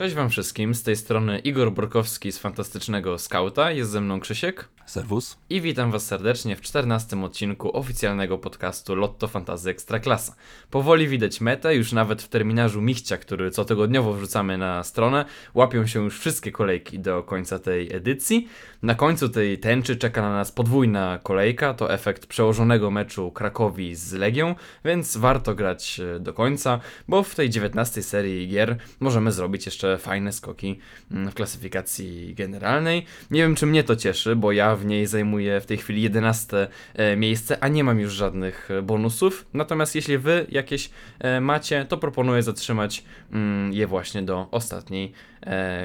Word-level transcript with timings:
Cześć 0.00 0.14
wam 0.14 0.30
wszystkim, 0.30 0.74
z 0.74 0.82
tej 0.82 0.96
strony 0.96 1.38
Igor 1.38 1.72
Borkowski 1.72 2.32
z 2.32 2.38
Fantastycznego 2.38 3.18
Skauta, 3.18 3.70
jest 3.70 3.90
ze 3.90 4.00
mną 4.00 4.20
Krzysiek 4.20 4.68
Serwus. 4.86 5.38
i 5.50 5.60
witam 5.60 5.90
was 5.90 6.06
serdecznie 6.06 6.56
w 6.56 6.60
14 6.60 7.22
odcinku 7.22 7.76
oficjalnego 7.76 8.38
podcastu 8.38 8.94
Lotto 8.94 9.28
Fantazy 9.28 9.70
Ekstraklasa. 9.70 10.34
Powoli 10.70 11.08
widać 11.08 11.40
metę, 11.40 11.74
już 11.74 11.92
nawet 11.92 12.22
w 12.22 12.28
terminarzu 12.28 12.82
Michcia, 12.82 13.16
który 13.16 13.50
cotygodniowo 13.50 14.12
wrzucamy 14.12 14.58
na 14.58 14.84
stronę, 14.84 15.24
łapią 15.54 15.86
się 15.86 16.04
już 16.04 16.20
wszystkie 16.20 16.52
kolejki 16.52 16.98
do 16.98 17.22
końca 17.22 17.58
tej 17.58 17.92
edycji. 17.92 18.48
Na 18.82 18.94
końcu 18.94 19.28
tej 19.28 19.58
tęczy 19.58 19.96
czeka 19.96 20.22
na 20.22 20.32
nas 20.32 20.52
podwójna 20.52 21.18
kolejka, 21.22 21.74
to 21.74 21.92
efekt 21.92 22.26
przełożonego 22.26 22.90
meczu 22.90 23.30
Krakowi 23.30 23.94
z 23.94 24.12
Legią, 24.12 24.54
więc 24.84 25.16
warto 25.16 25.54
grać 25.54 26.00
e, 26.00 26.20
do 26.20 26.32
końca, 26.32 26.80
bo 27.08 27.22
w 27.22 27.34
tej 27.34 27.50
19 27.50 28.02
serii 28.02 28.48
gier 28.48 28.76
możemy 29.00 29.32
zrobić 29.32 29.66
jeszcze 29.66 29.89
fajne 29.98 30.32
skoki 30.32 30.78
mm, 31.10 31.30
w 31.30 31.34
klasyfikacji 31.34 32.34
generalnej. 32.34 33.06
Nie 33.30 33.40
wiem, 33.40 33.54
czy 33.54 33.66
mnie 33.66 33.84
to 33.84 33.96
cieszy, 33.96 34.36
bo 34.36 34.52
ja 34.52 34.76
w 34.76 34.86
niej 34.86 35.06
zajmuję 35.06 35.60
w 35.60 35.66
tej 35.66 35.76
chwili 35.76 36.02
11 36.02 36.68
e, 36.94 37.16
miejsce, 37.16 37.64
a 37.64 37.68
nie 37.68 37.84
mam 37.84 38.00
już 38.00 38.12
żadnych 38.12 38.70
e, 38.70 38.82
bonusów. 38.82 39.46
Natomiast 39.54 39.94
jeśli 39.94 40.18
wy 40.18 40.46
jakieś 40.48 40.90
e, 41.18 41.40
macie, 41.40 41.84
to 41.84 41.96
proponuję 41.96 42.42
zatrzymać 42.42 43.04
mm, 43.32 43.72
je 43.72 43.86
właśnie 43.86 44.22
do 44.22 44.48
ostatniej 44.50 45.12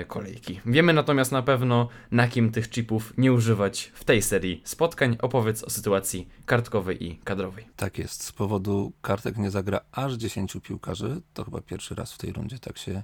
kolejki. 0.08 0.59
Wiemy 0.66 0.94
natomiast 0.94 1.31
na 1.31 1.42
pewno, 1.42 1.90
na 2.12 2.28
kim 2.28 2.52
tych 2.52 2.70
chipów 2.70 3.14
nie 3.17 3.34
używać 3.34 3.92
w 3.94 4.03
tej 4.03 4.22
serii 4.22 4.62
spotkań. 4.64 5.17
Opowiedz 5.22 5.64
o 5.64 5.70
sytuacji 5.70 6.28
kartkowej 6.45 7.03
i 7.03 7.16
kadrowej. 7.23 7.67
Tak 7.76 7.98
jest. 7.98 8.23
Z 8.23 8.31
powodu 8.31 8.94
kartek 9.02 9.38
nie 9.38 9.52
zagra 9.52 9.80
aż 9.92 10.14
10 10.14 10.58
piłkarzy. 10.64 11.22
To 11.34 11.44
chyba 11.44 11.62
pierwszy 11.62 11.95
raz 11.95 12.14
w 12.14 12.17
tej 12.17 12.34
rundzie 12.34 12.59
tak 12.59 12.78
się 12.78 13.03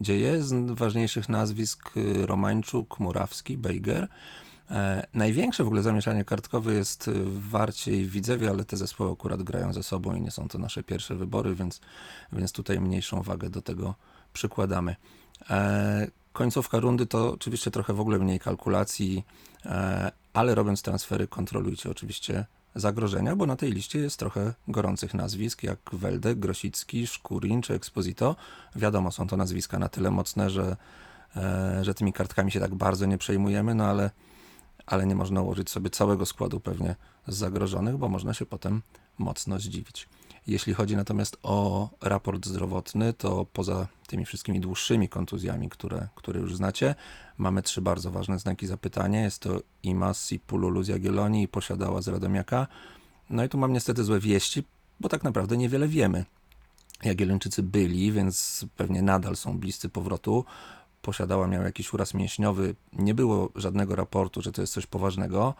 dzieje. 0.00 0.42
Z 0.42 0.70
ważniejszych 0.70 1.28
nazwisk 1.28 1.96
y, 1.96 2.26
Romańczuk, 2.26 3.00
Murawski, 3.00 3.58
Bejger. 3.58 4.08
E, 4.70 5.06
największe 5.14 5.64
w 5.64 5.66
ogóle 5.66 5.82
zamieszanie 5.82 6.24
kartkowe 6.24 6.74
jest 6.74 7.08
y, 7.08 7.12
w 7.12 7.48
Warcie 7.48 7.92
i 7.92 8.04
w 8.04 8.10
Widzewie, 8.10 8.50
ale 8.50 8.64
te 8.64 8.76
zespoły 8.76 9.12
akurat 9.12 9.42
grają 9.42 9.72
ze 9.72 9.82
sobą 9.82 10.14
i 10.14 10.20
nie 10.20 10.30
są 10.30 10.48
to 10.48 10.58
nasze 10.58 10.82
pierwsze 10.82 11.14
wybory, 11.14 11.54
więc, 11.54 11.80
więc 12.32 12.52
tutaj 12.52 12.80
mniejszą 12.80 13.22
wagę 13.22 13.50
do 13.50 13.62
tego 13.62 13.94
przykładamy. 14.32 14.96
E, 15.50 16.06
końcówka 16.32 16.78
rundy 16.78 17.06
to 17.06 17.32
oczywiście 17.32 17.70
trochę 17.70 17.94
w 17.94 18.00
ogóle 18.00 18.18
mniej 18.18 18.40
kalkulacji, 18.40 19.24
e, 19.64 20.12
ale 20.32 20.54
robiąc 20.54 20.82
transfery 20.82 21.28
kontrolujcie 21.28 21.90
oczywiście 21.90 22.46
zagrożenia, 22.74 23.36
bo 23.36 23.46
na 23.46 23.56
tej 23.56 23.72
liście 23.72 23.98
jest 23.98 24.18
trochę 24.18 24.54
gorących 24.68 25.14
nazwisk, 25.14 25.62
jak 25.62 25.78
Welde, 25.92 26.36
Grosicki, 26.36 27.06
Szkurin 27.06 27.62
czy 27.62 27.74
Exposito. 27.74 28.36
Wiadomo, 28.76 29.12
są 29.12 29.26
to 29.26 29.36
nazwiska 29.36 29.78
na 29.78 29.88
tyle 29.88 30.10
mocne, 30.10 30.50
że, 30.50 30.76
e, 31.36 31.84
że 31.84 31.94
tymi 31.94 32.12
kartkami 32.12 32.50
się 32.50 32.60
tak 32.60 32.74
bardzo 32.74 33.06
nie 33.06 33.18
przejmujemy, 33.18 33.74
no 33.74 33.84
ale, 33.84 34.10
ale 34.86 35.06
nie 35.06 35.14
można 35.14 35.42
ułożyć 35.42 35.70
sobie 35.70 35.90
całego 35.90 36.26
składu 36.26 36.60
pewnie 36.60 36.96
z 37.28 37.36
zagrożonych, 37.36 37.96
bo 37.96 38.08
można 38.08 38.34
się 38.34 38.46
potem 38.46 38.82
mocno 39.18 39.58
zdziwić. 39.58 40.08
Jeśli 40.46 40.74
chodzi 40.74 40.96
natomiast 40.96 41.36
o 41.42 41.88
raport 42.00 42.46
zdrowotny, 42.46 43.12
to 43.12 43.46
poza 43.52 43.86
tymi 44.06 44.24
wszystkimi 44.24 44.60
dłuższymi 44.60 45.08
kontuzjami, 45.08 45.68
które, 45.68 46.08
które 46.14 46.40
już 46.40 46.56
znacie, 46.56 46.94
mamy 47.38 47.62
trzy 47.62 47.80
bardzo 47.80 48.10
ważne 48.10 48.38
znaki 48.38 48.66
zapytania. 48.66 49.22
Jest 49.22 49.42
to 49.42 49.60
Imas 49.82 50.32
i 50.32 50.38
Pululu 50.38 50.82
z 50.82 50.88
Jagiellonii 50.88 51.42
i 51.42 51.48
posiadała 51.48 52.02
z 52.02 52.08
Radomiaka. 52.08 52.66
No 53.30 53.44
i 53.44 53.48
tu 53.48 53.58
mam 53.58 53.72
niestety 53.72 54.04
złe 54.04 54.20
wieści, 54.20 54.62
bo 55.00 55.08
tak 55.08 55.24
naprawdę 55.24 55.56
niewiele 55.56 55.88
wiemy. 55.88 56.24
Jagiellończycy 57.04 57.62
byli, 57.62 58.12
więc 58.12 58.66
pewnie 58.76 59.02
nadal 59.02 59.36
są 59.36 59.58
bliscy 59.58 59.88
powrotu. 59.88 60.44
Posiadała 61.02 61.46
miał 61.46 61.62
jakiś 61.62 61.92
uraz 61.92 62.14
mięśniowy. 62.14 62.74
Nie 62.92 63.14
było 63.14 63.50
żadnego 63.54 63.96
raportu, 63.96 64.42
że 64.42 64.52
to 64.52 64.60
jest 64.60 64.72
coś 64.72 64.86
poważnego. 64.86 65.54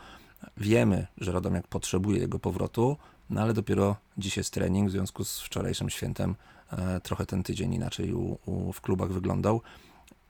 Wiemy, 0.56 1.06
że 1.18 1.32
Radomiak 1.32 1.68
potrzebuje 1.68 2.20
jego 2.20 2.38
powrotu, 2.38 2.96
no 3.30 3.40
ale 3.40 3.54
dopiero 3.54 3.96
dziś 4.18 4.36
jest 4.36 4.52
trening, 4.52 4.88
w 4.88 4.92
związku 4.92 5.24
z 5.24 5.40
wczorajszym 5.40 5.90
świętem 5.90 6.34
e, 6.72 7.00
trochę 7.00 7.26
ten 7.26 7.42
tydzień 7.42 7.74
inaczej 7.74 8.14
u, 8.14 8.38
u, 8.46 8.72
w 8.72 8.80
klubach 8.80 9.12
wyglądał. 9.12 9.62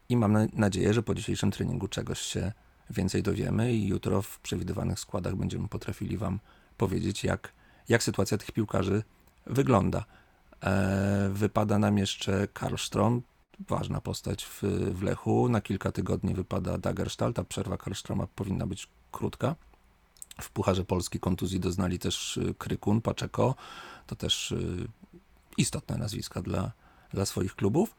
I 0.08 0.16
mam 0.16 0.32
na, 0.32 0.46
nadzieję, 0.52 0.94
że 0.94 1.02
po 1.02 1.14
dzisiejszym 1.14 1.50
treningu 1.50 1.88
czegoś 1.88 2.20
się 2.20 2.52
więcej 2.90 3.22
dowiemy 3.22 3.72
i 3.72 3.88
jutro 3.88 4.22
w 4.22 4.40
przewidywanych 4.40 5.00
składach 5.00 5.36
będziemy 5.36 5.68
potrafili 5.68 6.16
Wam 6.18 6.38
powiedzieć, 6.76 7.24
jak, 7.24 7.52
jak 7.88 8.02
sytuacja 8.02 8.38
tych 8.38 8.52
piłkarzy 8.52 9.02
wygląda. 9.46 10.04
E, 10.62 11.30
wypada 11.32 11.78
nam 11.78 11.98
jeszcze 11.98 12.48
Karlstrom, 12.52 13.22
ważna 13.68 14.00
postać 14.00 14.44
w, 14.44 14.62
w 14.92 15.02
Lechu. 15.02 15.48
Na 15.48 15.60
kilka 15.60 15.92
tygodni 15.92 16.34
wypada 16.34 16.78
Dagerstal. 16.78 17.32
Ta 17.32 17.44
przerwa 17.44 17.76
Karlstroma 17.76 18.26
powinna 18.26 18.66
być 18.66 18.88
krótka. 19.12 19.54
W 20.40 20.50
Pucharze 20.50 20.84
Polski 20.84 21.20
kontuzji 21.20 21.60
doznali 21.60 21.98
też 21.98 22.36
y, 22.36 22.54
Krykun, 22.58 23.00
Paczeko. 23.00 23.54
To 24.06 24.16
też 24.16 24.52
y, 24.52 24.88
istotne 25.56 25.96
nazwiska 25.96 26.42
dla, 26.42 26.72
dla 27.12 27.26
swoich 27.26 27.54
klubów. 27.54 27.96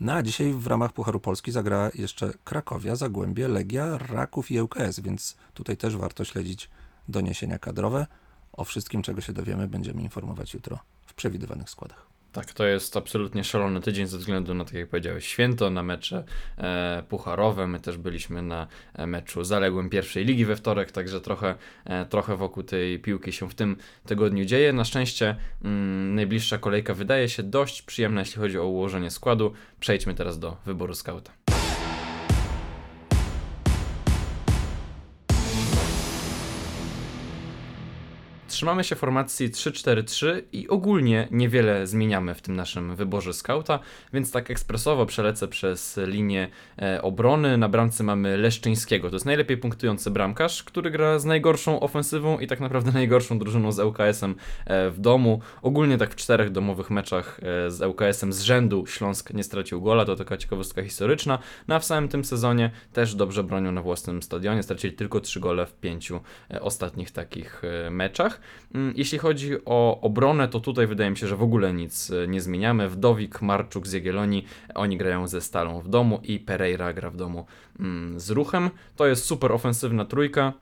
No 0.00 0.12
a 0.12 0.22
dzisiaj 0.22 0.52
w 0.52 0.66
ramach 0.66 0.92
Pucharu 0.92 1.20
Polski 1.20 1.52
zagra 1.52 1.90
jeszcze 1.94 2.32
Krakowia, 2.44 2.96
Zagłębie, 2.96 3.48
Legia, 3.48 3.98
Raków 3.98 4.50
i 4.50 4.60
ŁKS, 4.60 5.00
więc 5.00 5.36
tutaj 5.54 5.76
też 5.76 5.96
warto 5.96 6.24
śledzić 6.24 6.70
doniesienia 7.08 7.58
kadrowe. 7.58 8.06
O 8.52 8.64
wszystkim, 8.64 9.02
czego 9.02 9.20
się 9.20 9.32
dowiemy, 9.32 9.68
będziemy 9.68 10.02
informować 10.02 10.54
jutro 10.54 10.78
w 11.06 11.14
przewidywanych 11.14 11.70
składach. 11.70 12.13
Tak, 12.34 12.52
to 12.52 12.66
jest 12.66 12.96
absolutnie 12.96 13.44
szalony 13.44 13.80
tydzień 13.80 14.06
ze 14.06 14.18
względu 14.18 14.54
na, 14.54 14.64
tak 14.64 14.74
jak 14.74 14.88
powiedziałeś, 14.88 15.26
święto, 15.26 15.70
na 15.70 15.82
mecze 15.82 16.24
e, 16.58 17.02
pucharowe. 17.08 17.66
My 17.66 17.80
też 17.80 17.96
byliśmy 17.98 18.42
na 18.42 18.66
e, 18.94 19.06
meczu 19.06 19.44
zaległym 19.44 19.90
pierwszej 19.90 20.24
ligi 20.24 20.44
we 20.44 20.56
wtorek, 20.56 20.92
także 20.92 21.20
trochę, 21.20 21.54
e, 21.84 22.06
trochę 22.06 22.36
wokół 22.36 22.62
tej 22.62 22.98
piłki 22.98 23.32
się 23.32 23.50
w 23.50 23.54
tym 23.54 23.76
tygodniu 24.06 24.44
dzieje. 24.44 24.72
Na 24.72 24.84
szczęście 24.84 25.36
mm, 25.64 26.14
najbliższa 26.14 26.58
kolejka 26.58 26.94
wydaje 26.94 27.28
się 27.28 27.42
dość 27.42 27.82
przyjemna, 27.82 28.20
jeśli 28.20 28.40
chodzi 28.40 28.58
o 28.58 28.66
ułożenie 28.66 29.10
składu. 29.10 29.52
Przejdźmy 29.80 30.14
teraz 30.14 30.38
do 30.38 30.56
wyboru 30.66 30.94
skauta. 30.94 31.43
Trzymamy 38.54 38.84
się 38.84 38.96
formacji 38.96 39.50
3-4-3 39.50 40.42
i 40.52 40.68
ogólnie 40.68 41.28
niewiele 41.30 41.86
zmieniamy 41.86 42.34
w 42.34 42.42
tym 42.42 42.56
naszym 42.56 42.96
wyborze 42.96 43.32
skauta, 43.32 43.78
więc 44.12 44.32
tak 44.32 44.50
ekspresowo 44.50 45.06
przelecę 45.06 45.48
przez 45.48 46.00
linię 46.06 46.48
e, 46.78 47.02
obrony. 47.02 47.58
Na 47.58 47.68
bramce 47.68 48.04
mamy 48.04 48.36
Leszczyńskiego, 48.36 49.10
to 49.10 49.16
jest 49.16 49.26
najlepiej 49.26 49.56
punktujący 49.56 50.10
bramkarz, 50.10 50.62
który 50.62 50.90
gra 50.90 51.18
z 51.18 51.24
najgorszą 51.24 51.80
ofensywą 51.80 52.38
i 52.38 52.46
tak 52.46 52.60
naprawdę 52.60 52.92
najgorszą 53.00 53.38
drużyną 53.38 53.72
z 53.72 53.78
ŁKS-em 53.78 54.34
e, 54.66 54.90
w 54.90 55.00
domu. 55.00 55.40
Ogólnie 55.62 55.98
tak 55.98 56.10
w 56.10 56.16
czterech 56.16 56.50
domowych 56.50 56.90
meczach 56.90 57.40
e, 57.66 57.70
z 57.70 57.82
ŁKS-em 57.82 58.32
z 58.32 58.40
rzędu 58.40 58.86
Śląsk 58.86 59.34
nie 59.34 59.44
stracił 59.44 59.82
gola, 59.82 60.04
to 60.04 60.16
taka 60.16 60.36
ciekawostka 60.36 60.82
historyczna. 60.82 61.38
No 61.68 61.74
a 61.74 61.78
w 61.78 61.84
samym 61.84 62.08
tym 62.08 62.24
sezonie 62.24 62.70
też 62.92 63.14
dobrze 63.14 63.44
bronią 63.44 63.72
na 63.72 63.82
własnym 63.82 64.22
stadionie, 64.22 64.62
stracili 64.62 64.94
tylko 64.94 65.20
trzy 65.20 65.40
gole 65.40 65.66
w 65.66 65.72
pięciu 65.72 66.20
ostatnich 66.60 67.10
takich 67.10 67.62
meczach. 67.90 68.40
Mm, 68.74 68.94
Jeśli 68.96 69.18
chodzi 69.18 69.64
o 69.64 70.00
obronę, 70.00 70.48
to 70.48 70.60
tutaj 70.60 70.86
wydaje 70.86 71.10
mi 71.10 71.16
się, 71.16 71.26
że 71.26 71.36
w 71.36 71.42
ogóle 71.42 71.72
nic 71.72 72.10
e, 72.10 72.28
nie 72.28 72.40
zmieniamy. 72.40 72.88
Wdowik, 72.88 73.42
Marczuk 73.42 73.86
z 73.86 73.92
Jagiellonii, 73.92 74.46
oni 74.74 74.96
grają 74.96 75.28
ze 75.28 75.40
Stalą 75.40 75.80
w 75.80 75.88
domu 75.88 76.20
i 76.22 76.38
Pereira 76.40 76.92
gra 76.92 77.10
w 77.10 77.16
domu 77.16 77.46
mm, 77.80 78.20
z 78.20 78.30
Ruchem. 78.30 78.70
To 78.96 79.06
jest 79.06 79.24
super 79.24 79.52
ofensywna 79.52 80.04
trójka. 80.04 80.52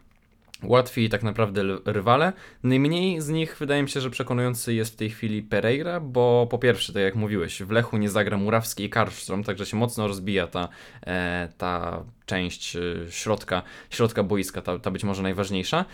Łatwiej 0.62 1.08
tak 1.08 1.22
naprawdę 1.22 1.62
rywale. 1.84 2.32
Najmniej 2.62 3.20
z 3.20 3.28
nich 3.28 3.56
wydaje 3.58 3.82
mi 3.82 3.88
się, 3.88 4.00
że 4.00 4.10
przekonujący 4.10 4.74
jest 4.74 4.92
w 4.92 4.96
tej 4.96 5.10
chwili 5.10 5.42
Pereira, 5.42 6.00
bo 6.00 6.46
po 6.50 6.58
pierwsze, 6.58 6.92
tak 6.92 7.02
jak 7.02 7.14
mówiłeś, 7.14 7.62
w 7.62 7.70
Lechu 7.70 7.96
nie 7.96 8.10
zagra 8.10 8.36
Murawski 8.36 8.84
i 8.84 8.90
Karlstrom, 8.90 9.44
także 9.44 9.66
się 9.66 9.76
mocno 9.76 10.08
rozbija 10.08 10.46
ta, 10.46 10.68
e, 11.06 11.48
ta 11.58 12.02
część 12.26 12.76
e, 12.76 12.80
środka, 13.10 13.62
środka 13.90 14.22
boiska, 14.22 14.62
ta, 14.62 14.78
ta 14.78 14.90
być 14.90 15.04
może 15.04 15.22
najważniejsza. 15.22 15.84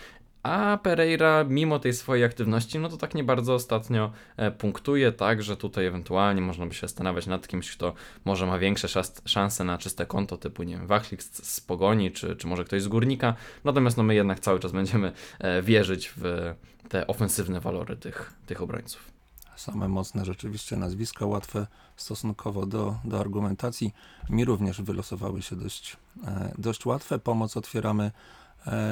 A 0.43 0.77
Pereira, 0.83 1.43
mimo 1.43 1.79
tej 1.79 1.93
swojej 1.93 2.23
aktywności, 2.23 2.79
no 2.79 2.89
to 2.89 2.97
tak 2.97 3.15
nie 3.15 3.23
bardzo 3.23 3.53
ostatnio 3.53 4.11
e, 4.37 4.51
punktuje, 4.51 5.11
tak, 5.11 5.43
że 5.43 5.57
tutaj 5.57 5.85
ewentualnie 5.85 6.41
można 6.41 6.65
by 6.65 6.73
się 6.73 6.81
zastanawiać 6.81 7.27
nad 7.27 7.47
kimś, 7.47 7.71
kto 7.71 7.93
może 8.25 8.45
ma 8.45 8.59
większe 8.59 9.03
szanse 9.25 9.63
na 9.63 9.77
czyste 9.77 10.05
konto, 10.05 10.37
typu, 10.37 10.63
nie 10.63 10.77
wiem, 10.77 10.87
Wachlik 10.87 11.23
z, 11.23 11.47
z 11.47 11.61
Pogoni, 11.61 12.11
czy, 12.11 12.35
czy 12.35 12.47
może 12.47 12.63
ktoś 12.63 12.81
z 12.81 12.87
Górnika. 12.87 13.35
Natomiast 13.63 13.97
no 13.97 14.03
my 14.03 14.15
jednak 14.15 14.39
cały 14.39 14.59
czas 14.59 14.71
będziemy 14.71 15.11
e, 15.39 15.61
wierzyć 15.61 16.13
w 16.17 16.53
te 16.89 17.07
ofensywne 17.07 17.59
walory 17.59 17.97
tych, 17.97 18.33
tych 18.45 18.61
obrońców. 18.61 19.11
Same 19.55 19.87
mocne 19.87 20.25
rzeczywiście 20.25 20.75
nazwiska, 20.75 21.25
łatwe 21.25 21.67
stosunkowo 21.95 22.65
do, 22.65 22.95
do 23.03 23.19
argumentacji. 23.19 23.93
Mi 24.29 24.45
również 24.45 24.81
wylosowały 24.81 25.41
się 25.41 25.55
dość, 25.55 25.97
e, 26.27 26.53
dość 26.57 26.85
łatwe. 26.85 27.19
Pomoc 27.19 27.57
otwieramy 27.57 28.11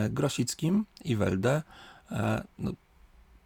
Grosickim 0.10 0.86
i 1.04 1.16
Welde. 1.16 1.64
E, 2.12 2.44
no, 2.60 2.72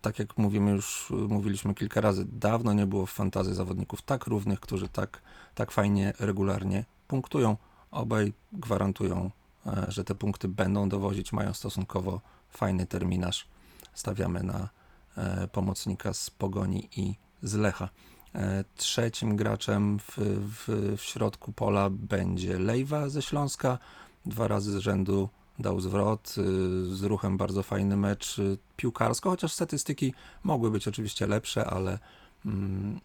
tak 0.01 0.19
jak 0.19 0.38
mówimy 0.38 0.71
już, 0.71 1.13
mówiliśmy 1.29 1.73
kilka 1.73 2.01
razy, 2.01 2.25
dawno 2.31 2.73
nie 2.73 2.85
było 2.85 3.06
w 3.06 3.12
fantazji 3.12 3.53
zawodników 3.53 4.01
tak 4.01 4.27
równych, 4.27 4.59
którzy 4.59 4.88
tak, 4.88 5.21
tak 5.56 5.71
fajnie, 5.71 6.13
regularnie 6.19 6.85
punktują. 7.07 7.57
Obaj 7.91 8.33
gwarantują, 8.53 9.31
e, 9.65 9.85
że 9.88 10.03
te 10.03 10.15
punkty 10.15 10.47
będą 10.47 10.89
dowozić, 10.89 11.33
mają 11.33 11.53
stosunkowo 11.53 12.21
fajny 12.50 12.85
terminarz. 12.88 13.47
Stawiamy 13.94 14.44
na 14.44 14.69
e, 15.17 15.47
pomocnika 15.47 16.13
z 16.13 16.29
Pogoni 16.29 16.89
i 16.97 17.15
z 17.44 17.53
Lecha. 17.53 17.89
E, 18.35 18.63
Trzecim 18.75 19.35
graczem 19.35 20.00
w, 20.00 20.17
w, 20.17 20.95
w 20.97 21.01
środku 21.01 21.51
pola 21.51 21.89
będzie 21.89 22.59
Lejwa 22.59 23.09
ze 23.09 23.21
Śląska. 23.21 23.77
Dwa 24.25 24.47
razy 24.47 24.71
z 24.71 24.77
rzędu 24.77 25.29
dał 25.62 25.80
zwrot, 25.80 26.36
y, 26.38 26.96
z 26.96 27.04
ruchem 27.04 27.38
bardzo 27.38 27.63
fajny 27.63 27.98
mecz 27.98 28.40
y, 28.40 28.58
piłkarsko, 28.75 29.30
chociaż 29.30 29.54
statystyki 29.54 30.13
mogły 30.44 30.72
być 30.72 30.88
oczywiście 30.88 31.28
lepsze, 31.28 31.66
ale, 31.66 32.00
mm, 32.46 33.00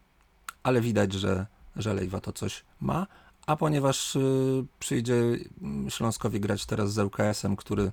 ale 0.62 0.80
widać, 0.80 1.12
że, 1.12 1.46
że 1.76 1.94
Lejwa 1.94 2.20
to 2.20 2.32
coś 2.32 2.64
ma. 2.80 3.06
A 3.46 3.56
ponieważ 3.56 4.16
y, 4.16 4.66
przyjdzie 4.78 5.22
mm, 5.62 5.90
Śląskowi 5.90 6.40
grać 6.40 6.66
teraz 6.66 6.92
z 6.92 6.98
ŁKS-em, 6.98 7.56
który 7.56 7.92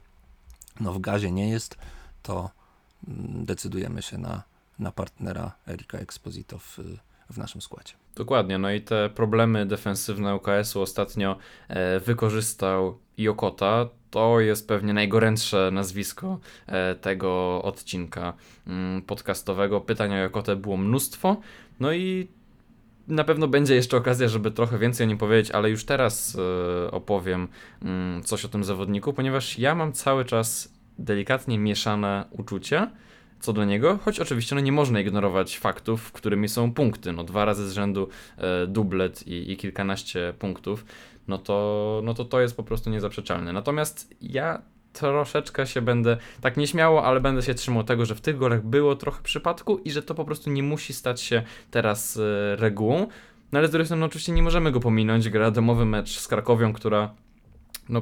no, 0.80 0.94
w 0.94 1.00
gazie 1.00 1.31
nie 1.31 1.50
jest, 1.50 1.77
to 2.24 2.50
mm, 3.07 3.45
decydujemy 3.45 4.01
się 4.01 4.18
na, 4.18 4.44
na 4.80 4.92
partnera 4.92 5.51
Erika 5.68 5.98
Exposito 5.98 6.60
w, 6.60 6.80
w 7.30 7.38
naszym 7.38 7.62
składzie. 7.62 8.02
Dokładnie, 8.15 8.57
no 8.57 8.71
i 8.71 8.81
te 8.81 9.10
problemy 9.10 9.65
defensywne 9.65 10.36
UKS-u 10.36 10.81
ostatnio 10.81 11.38
e, 11.68 12.00
wykorzystał 12.00 12.98
Jokota. 13.18 13.89
To 14.10 14.39
jest 14.39 14.68
pewnie 14.68 14.94
najgorętsze 14.94 15.69
nazwisko 15.71 16.39
e, 16.68 16.95
tego 16.95 17.62
odcinka 17.63 18.33
mm, 18.68 19.01
podcastowego. 19.01 19.81
Pytań 19.81 20.13
o 20.13 20.18
Jokotę 20.18 20.56
było 20.56 20.77
mnóstwo, 20.77 21.38
no 21.80 21.94
i 21.94 22.27
na 23.07 23.24
pewno 23.24 23.48
będzie 23.48 23.75
jeszcze 23.75 23.98
okazja, 23.98 24.27
żeby 24.27 24.51
trochę 24.51 24.77
więcej 24.77 25.06
o 25.06 25.07
nim 25.07 25.18
powiedzieć, 25.18 25.51
ale 25.51 25.69
już 25.69 25.86
teraz 25.86 26.38
e, 26.88 26.92
opowiem 26.92 27.48
mm, 27.81 28.24
coś 28.24 28.45
o 28.45 28.48
tym 28.48 28.63
zawodniku, 28.63 29.13
ponieważ 29.13 29.60
ja 29.60 29.75
mam 29.75 29.94
cały 29.94 30.25
czas 30.25 30.74
delikatnie 31.00 31.60
mieszane 31.60 32.25
uczucia 32.31 32.92
co 33.43 33.53
do 33.53 33.65
niego, 33.65 33.99
choć 34.05 34.19
oczywiście 34.19 34.55
no, 34.55 34.61
nie 34.61 34.71
można 34.71 34.99
ignorować 34.99 35.57
faktów, 35.57 36.11
którymi 36.11 36.49
są 36.49 36.73
punkty. 36.73 37.11
No, 37.11 37.23
dwa 37.23 37.45
razy 37.45 37.69
z 37.69 37.73
rzędu 37.73 38.07
e, 38.37 38.67
dublet 38.67 39.27
i, 39.27 39.51
i 39.51 39.57
kilkanaście 39.57 40.33
punktów, 40.39 40.85
no 41.27 41.37
to, 41.37 42.01
no 42.03 42.13
to 42.13 42.25
to 42.25 42.41
jest 42.41 42.57
po 42.57 42.63
prostu 42.63 42.89
niezaprzeczalne. 42.89 43.53
Natomiast 43.53 44.15
ja 44.21 44.61
troszeczkę 44.93 45.67
się 45.67 45.81
będę, 45.81 46.17
tak 46.41 46.57
nieśmiało, 46.57 47.05
ale 47.05 47.21
będę 47.21 47.41
się 47.41 47.53
trzymał 47.53 47.83
tego, 47.83 48.05
że 48.05 48.15
w 48.15 48.21
tych 48.21 48.37
golach 48.37 48.65
było 48.65 48.95
trochę 48.95 49.23
przypadku 49.23 49.77
i 49.77 49.91
że 49.91 50.03
to 50.03 50.15
po 50.15 50.25
prostu 50.25 50.49
nie 50.49 50.63
musi 50.63 50.93
stać 50.93 51.21
się 51.21 51.43
teraz 51.71 52.17
e, 52.17 52.55
regułą. 52.55 53.07
No 53.51 53.59
ale 53.59 53.67
z 53.67 53.71
drugiej 53.71 53.85
strony 53.85 53.99
no, 53.99 54.05
oczywiście 54.05 54.31
nie 54.31 54.43
możemy 54.43 54.71
go 54.71 54.79
pominąć. 54.79 55.29
Gra 55.29 55.51
domowy 55.51 55.85
mecz 55.85 56.19
z 56.19 56.27
Krakowią, 56.27 56.73
która 56.73 57.13
no 57.89 58.01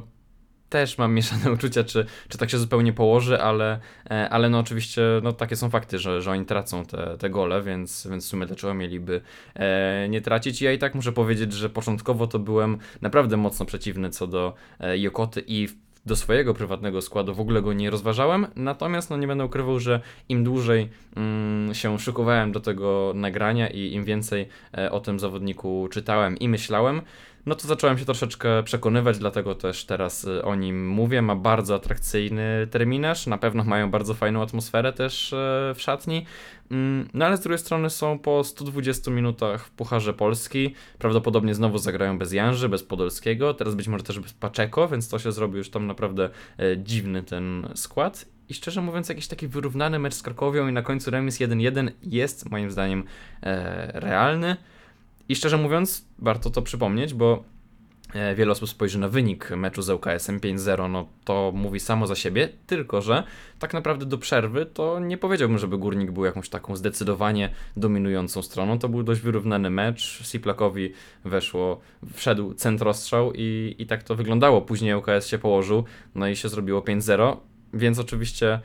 też 0.71 0.97
mam 0.97 1.13
mieszane 1.13 1.51
uczucia, 1.55 1.83
czy, 1.83 2.05
czy 2.29 2.37
tak 2.37 2.49
się 2.49 2.57
zupełnie 2.57 2.93
położy, 2.93 3.41
ale, 3.41 3.79
e, 4.11 4.29
ale 4.29 4.49
no 4.49 4.59
oczywiście 4.59 5.01
no 5.23 5.33
takie 5.33 5.55
są 5.55 5.69
fakty, 5.69 5.99
że, 5.99 6.21
że 6.21 6.31
oni 6.31 6.45
tracą 6.45 6.85
te, 6.85 7.17
te 7.17 7.29
gole, 7.29 7.61
więc, 7.61 8.07
więc 8.11 8.25
w 8.25 8.29
sumie 8.29 8.45
dlaczego 8.45 8.73
mieliby 8.73 9.21
e, 9.55 10.07
nie 10.09 10.21
tracić. 10.21 10.61
Ja 10.61 10.71
i 10.71 10.77
tak 10.77 10.95
muszę 10.95 11.11
powiedzieć, 11.11 11.53
że 11.53 11.69
początkowo 11.69 12.27
to 12.27 12.39
byłem 12.39 12.77
naprawdę 13.01 13.37
mocno 13.37 13.65
przeciwny 13.65 14.09
co 14.09 14.27
do 14.27 14.53
e, 14.79 14.97
Jokoty 14.97 15.43
i 15.47 15.67
do 16.05 16.15
swojego 16.15 16.53
prywatnego 16.53 17.01
składu 17.01 17.33
w 17.33 17.39
ogóle 17.39 17.61
go 17.61 17.73
nie 17.73 17.89
rozważałem, 17.89 18.47
natomiast 18.55 19.09
no 19.09 19.17
nie 19.17 19.27
będę 19.27 19.45
ukrywał, 19.45 19.79
że 19.79 20.01
im 20.29 20.43
dłużej 20.43 20.89
mm, 21.15 21.73
się 21.73 21.99
szykowałem 21.99 22.51
do 22.51 22.59
tego 22.59 23.11
nagrania 23.15 23.69
i 23.69 23.93
im 23.93 24.03
więcej 24.03 24.47
e, 24.77 24.91
o 24.91 24.99
tym 24.99 25.19
zawodniku 25.19 25.87
czytałem 25.91 26.37
i 26.37 26.49
myślałem, 26.49 27.01
no 27.45 27.55
to 27.55 27.67
zacząłem 27.67 27.97
się 27.97 28.05
troszeczkę 28.05 28.63
przekonywać, 28.63 29.17
dlatego 29.17 29.55
też 29.55 29.85
teraz 29.85 30.23
y, 30.23 30.43
o 30.43 30.55
nim 30.55 30.89
mówię. 30.89 31.21
Ma 31.21 31.35
bardzo 31.35 31.75
atrakcyjny 31.75 32.67
terminarz, 32.71 33.27
na 33.27 33.37
pewno 33.37 33.63
mają 33.63 33.91
bardzo 33.91 34.13
fajną 34.13 34.41
atmosferę 34.41 34.93
też 34.93 35.33
e, 35.33 35.73
w 35.75 35.81
szatni. 35.81 36.25
Mm, 36.71 37.09
no 37.13 37.25
ale 37.25 37.37
z 37.37 37.39
drugiej 37.39 37.59
strony 37.59 37.89
są 37.89 38.19
po 38.19 38.43
120 38.43 39.11
minutach 39.11 39.65
w 39.65 39.71
Pucharze 39.71 40.13
Polski. 40.13 40.75
Prawdopodobnie 40.99 41.55
znowu 41.55 41.77
zagrają 41.77 42.17
bez 42.17 42.33
Janży, 42.33 42.69
bez 42.69 42.83
Podolskiego, 42.83 43.53
teraz 43.53 43.75
być 43.75 43.87
może 43.87 44.03
też 44.03 44.19
bez 44.19 44.33
Paczeko, 44.33 44.87
więc 44.87 45.09
to 45.09 45.19
się 45.19 45.31
zrobi 45.31 45.57
już 45.57 45.69
tam 45.69 45.87
naprawdę 45.87 46.29
e, 46.59 46.77
dziwny 46.77 47.23
ten 47.23 47.67
skład. 47.75 48.25
I 48.49 48.53
szczerze 48.53 48.81
mówiąc, 48.81 49.09
jakiś 49.09 49.27
taki 49.27 49.47
wyrównany 49.47 49.99
mecz 49.99 50.13
z 50.13 50.21
Krakowią 50.21 50.67
i 50.67 50.71
na 50.71 50.81
końcu 50.81 51.11
remis 51.11 51.39
1-1 51.39 51.91
jest 52.03 52.51
moim 52.51 52.71
zdaniem 52.71 53.03
e, 53.43 53.99
realny. 53.99 54.57
I 55.29 55.35
szczerze 55.35 55.57
mówiąc, 55.57 56.05
warto 56.19 56.49
to 56.49 56.61
przypomnieć, 56.61 57.13
bo 57.13 57.43
e, 58.13 58.35
wiele 58.35 58.51
osób 58.51 58.69
spojrzy 58.69 58.99
na 58.99 59.07
wynik 59.07 59.49
meczu 59.49 59.81
z 59.81 59.89
ŁKS-em 59.89 60.39
5-0, 60.39 60.89
no 60.89 61.07
to 61.23 61.51
mówi 61.55 61.79
samo 61.79 62.07
za 62.07 62.15
siebie, 62.15 62.49
tylko 62.67 63.01
że 63.01 63.23
tak 63.59 63.73
naprawdę 63.73 64.05
do 64.05 64.17
przerwy 64.17 64.65
to 64.65 64.99
nie 64.99 65.17
powiedziałbym, 65.17 65.57
żeby 65.57 65.77
Górnik 65.77 66.11
był 66.11 66.25
jakąś 66.25 66.49
taką 66.49 66.75
zdecydowanie 66.75 67.49
dominującą 67.77 68.41
stroną. 68.41 68.79
To 68.79 68.89
był 68.89 69.03
dość 69.03 69.21
wyrównany 69.21 69.69
mecz. 69.69 70.21
Siplakowi 70.23 70.93
weszło, 71.25 71.79
wszedł 72.13 72.53
centrostrzał 72.53 73.33
i, 73.35 73.75
i 73.79 73.85
tak 73.85 74.03
to 74.03 74.15
wyglądało. 74.15 74.61
Później 74.61 74.95
ŁKS 74.95 75.27
się 75.27 75.37
położył, 75.37 75.83
no 76.15 76.27
i 76.27 76.35
się 76.35 76.49
zrobiło 76.49 76.81
5-0, 76.81 77.37
więc 77.73 77.99
oczywiście. 77.99 78.59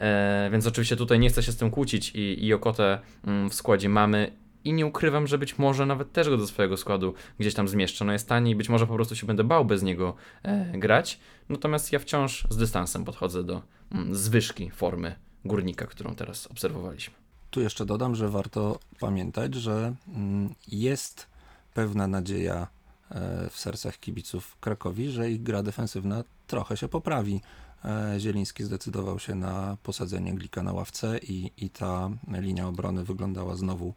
E, 0.00 0.48
więc 0.52 0.66
oczywiście 0.66 0.96
tutaj 0.96 1.18
nie 1.18 1.28
chcę 1.28 1.42
się 1.42 1.52
z 1.52 1.56
tym 1.56 1.70
kłócić 1.70 2.10
i, 2.14 2.46
i 2.46 2.54
Okotę 2.54 2.98
mm, 3.26 3.50
w 3.50 3.54
składzie 3.54 3.88
mamy 3.88 4.32
i 4.64 4.72
nie 4.72 4.86
ukrywam, 4.86 5.26
że 5.26 5.38
być 5.38 5.58
może 5.58 5.86
nawet 5.86 6.12
też 6.12 6.28
go 6.28 6.36
do 6.36 6.46
swojego 6.46 6.76
składu 6.76 7.14
gdzieś 7.38 7.54
tam 7.54 7.68
zmieszczę. 7.68 8.04
No 8.04 8.12
jest 8.12 8.28
taniej, 8.28 8.56
być 8.56 8.68
może 8.68 8.86
po 8.86 8.94
prostu 8.94 9.16
się 9.16 9.26
będę 9.26 9.44
bał 9.44 9.64
bez 9.64 9.82
niego 9.82 10.14
e, 10.42 10.78
grać. 10.78 11.20
Natomiast 11.48 11.92
ja 11.92 11.98
wciąż 11.98 12.46
z 12.50 12.56
dystansem 12.56 13.04
podchodzę 13.04 13.44
do 13.44 13.62
mm, 13.92 14.14
zwyżki 14.14 14.70
formy 14.70 15.16
górnika, 15.44 15.86
którą 15.86 16.14
teraz 16.14 16.46
obserwowaliśmy. 16.46 17.14
Tu 17.50 17.60
jeszcze 17.60 17.86
dodam, 17.86 18.14
że 18.14 18.28
warto 18.28 18.78
pamiętać, 19.00 19.54
że 19.54 19.94
mm, 20.08 20.54
jest 20.68 21.26
pewna 21.74 22.06
nadzieja 22.06 22.66
e, 23.10 23.50
w 23.50 23.58
sercach 23.58 23.98
kibiców 23.98 24.56
Krakowi, 24.60 25.10
że 25.10 25.30
ich 25.30 25.42
gra 25.42 25.62
defensywna 25.62 26.24
trochę 26.46 26.76
się 26.76 26.88
poprawi. 26.88 27.40
E, 27.84 28.14
Zieliński 28.20 28.64
zdecydował 28.64 29.18
się 29.18 29.34
na 29.34 29.76
posadzenie 29.82 30.34
Glika 30.34 30.62
na 30.62 30.72
ławce 30.72 31.18
i, 31.18 31.50
i 31.56 31.70
ta 31.70 32.10
linia 32.28 32.68
obrony 32.68 33.04
wyglądała 33.04 33.56
znowu 33.56 33.94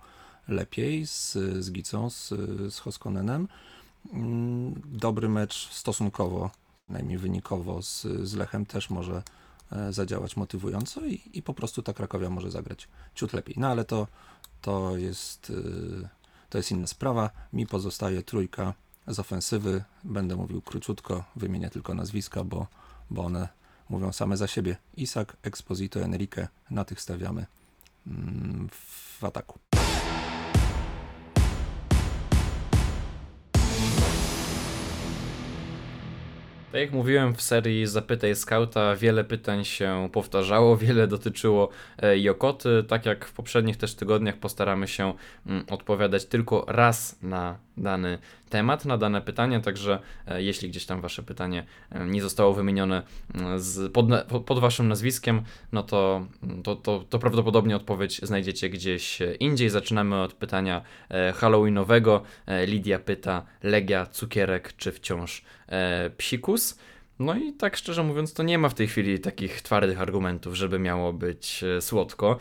lepiej 0.48 1.08
z, 1.08 1.34
z 1.60 1.72
Gicą, 1.72 2.10
z, 2.10 2.28
z 2.74 2.80
Hoskonenem. 2.80 3.48
Mm, 4.14 4.82
Dobry 4.86 5.30
mecz 5.30 5.70
stosunkowo, 5.72 6.52
najmniej 6.90 7.18
wynikowo 7.18 7.82
z, 7.82 8.02
z 8.24 8.34
Lechem 8.34 8.66
też 8.66 8.90
może 8.90 9.24
e, 9.72 9.94
zadziałać 9.94 10.38
motywująco 10.38 11.06
i, 11.06 11.22
i 11.34 11.42
po 11.42 11.54
prostu 11.54 11.82
ta 11.82 11.94
Krakowia 11.94 12.30
może 12.30 12.52
zagrać 12.52 12.88
ciut 13.16 13.34
lepiej. 13.34 13.56
No 13.58 13.68
ale 13.68 13.86
to, 13.86 14.08
to, 14.62 14.98
jest, 14.98 15.50
y, 15.50 16.08
to 16.50 16.58
jest 16.58 16.72
inna 16.72 16.88
sprawa. 16.88 17.30
Mi 17.54 17.68
pozostaje 17.68 18.24
trójka 18.24 18.74
z 19.08 19.20
ofensywy. 19.20 19.84
Będę 20.04 20.36
mówił 20.36 20.62
króciutko, 20.62 21.24
wymienię 21.36 21.70
tylko 21.70 21.94
nazwiska, 21.94 22.44
bo, 22.44 22.68
bo 23.10 23.24
one 23.26 23.48
mówią 23.90 24.14
same 24.14 24.38
za 24.38 24.48
siebie. 24.48 24.78
Isak, 24.98 25.38
Exposito, 25.44 26.00
Enrique, 26.00 26.48
na 26.70 26.86
tych 26.86 27.02
stawiamy 27.02 27.46
mm, 28.08 28.70
w 29.20 29.24
ataku. 29.24 29.60
Tak 36.76 36.82
jak 36.82 36.92
mówiłem 36.92 37.36
w 37.36 37.42
serii 37.42 37.88
Zapytaj 37.88 38.36
Skauta, 38.36 38.96
wiele 38.96 39.24
pytań 39.24 39.66
się 39.66 40.10
powtarzało, 40.12 40.78
wiele 40.88 41.08
dotyczyło 41.08 41.70
e, 42.02 42.20
Jokoty. 42.20 42.84
Tak 42.88 43.06
jak 43.06 43.26
w 43.26 43.34
poprzednich 43.34 43.78
też 43.78 43.96
tygodniach 43.96 44.38
postaramy 44.38 44.88
się 44.88 45.14
mm, 45.46 45.66
odpowiadać 45.70 46.26
tylko 46.26 46.66
raz 46.68 47.18
na 47.22 47.58
dany 47.78 48.18
temat, 48.50 48.86
na 48.86 48.98
dane 48.98 49.22
pytanie, 49.22 49.60
także 49.60 50.00
e, 50.28 50.44
jeśli 50.44 50.70
gdzieś 50.70 50.86
tam 50.86 51.02
wasze 51.02 51.24
pytanie 51.24 51.66
e, 51.92 52.06
nie 52.06 52.22
zostało 52.22 52.54
wymienione 52.54 53.04
mm, 53.34 53.60
z, 53.60 53.92
pod, 53.92 54.06
pod 54.46 54.60
waszym 54.60 54.88
nazwiskiem, 54.88 55.42
no 55.72 55.84
to, 55.84 56.28
to, 56.64 56.76
to, 56.76 57.06
to 57.10 57.20
prawdopodobnie 57.20 57.76
odpowiedź 57.76 58.22
znajdziecie 58.24 58.70
gdzieś 58.70 59.22
e, 59.22 59.36
indziej. 59.36 59.70
Zaczynamy 59.70 60.22
od 60.22 60.34
pytania 60.34 60.82
halloweenowego. 61.36 62.22
Lidia 62.66 63.00
pyta, 63.00 63.46
Legia, 63.64 64.06
cukierek 64.06 64.74
czy 64.78 64.92
wciąż 64.92 65.44
psikus? 66.18 66.80
No 67.20 67.36
i 67.36 67.54
tak 67.54 67.78
szczerze 67.78 68.04
mówiąc, 68.04 68.34
to 68.34 68.44
nie 68.44 68.58
ma 68.58 68.70
w 68.70 68.74
tej 68.74 68.88
chwili 68.88 69.20
takich 69.20 69.62
twardych 69.62 70.02
argumentów, 70.02 70.56
żeby 70.56 70.80
miało 70.80 71.14
być 71.14 71.64
słodko. 71.80 72.38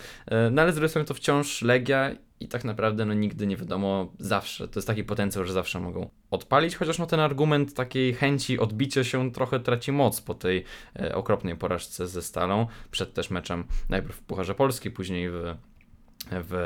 No 0.51 0.63
ale 0.63 0.73
z 0.73 0.75
drugiej 0.75 0.89
strony 0.89 1.07
to 1.07 1.15
wciąż 1.15 1.63
Legia 1.63 2.11
i 2.45 2.49
tak 2.49 2.65
naprawdę 2.65 3.05
no 3.05 3.15
nigdy 3.15 3.47
nie 3.47 3.57
wiadomo, 3.57 4.13
zawsze, 4.19 4.69
to 4.69 4.79
jest 4.79 4.87
taki 4.87 5.05
potencjał, 5.05 5.45
że 5.45 5.53
zawsze 5.53 5.81
mogą 5.81 6.11
odpalić, 6.31 6.77
chociaż 6.77 6.99
no 6.99 7.07
ten 7.07 7.21
argument 7.21 7.75
takiej 7.75 8.15
chęci 8.15 8.59
odbicia 8.59 9.05
się 9.05 9.33
trochę 9.33 9.61
traci 9.61 9.93
moc 9.93 10.21
po 10.21 10.35
tej 10.35 10.65
e, 11.01 11.15
okropnej 11.15 11.57
porażce 11.57 12.07
ze 12.07 12.23
Stalą, 12.23 12.67
przed 12.91 13.15
też 13.15 13.31
meczem 13.31 13.65
najpierw 13.89 14.17
w 14.17 14.23
Pucharze 14.23 14.55
Polski, 14.55 14.91
później 14.91 15.31
w, 15.31 15.55
w 16.31 16.57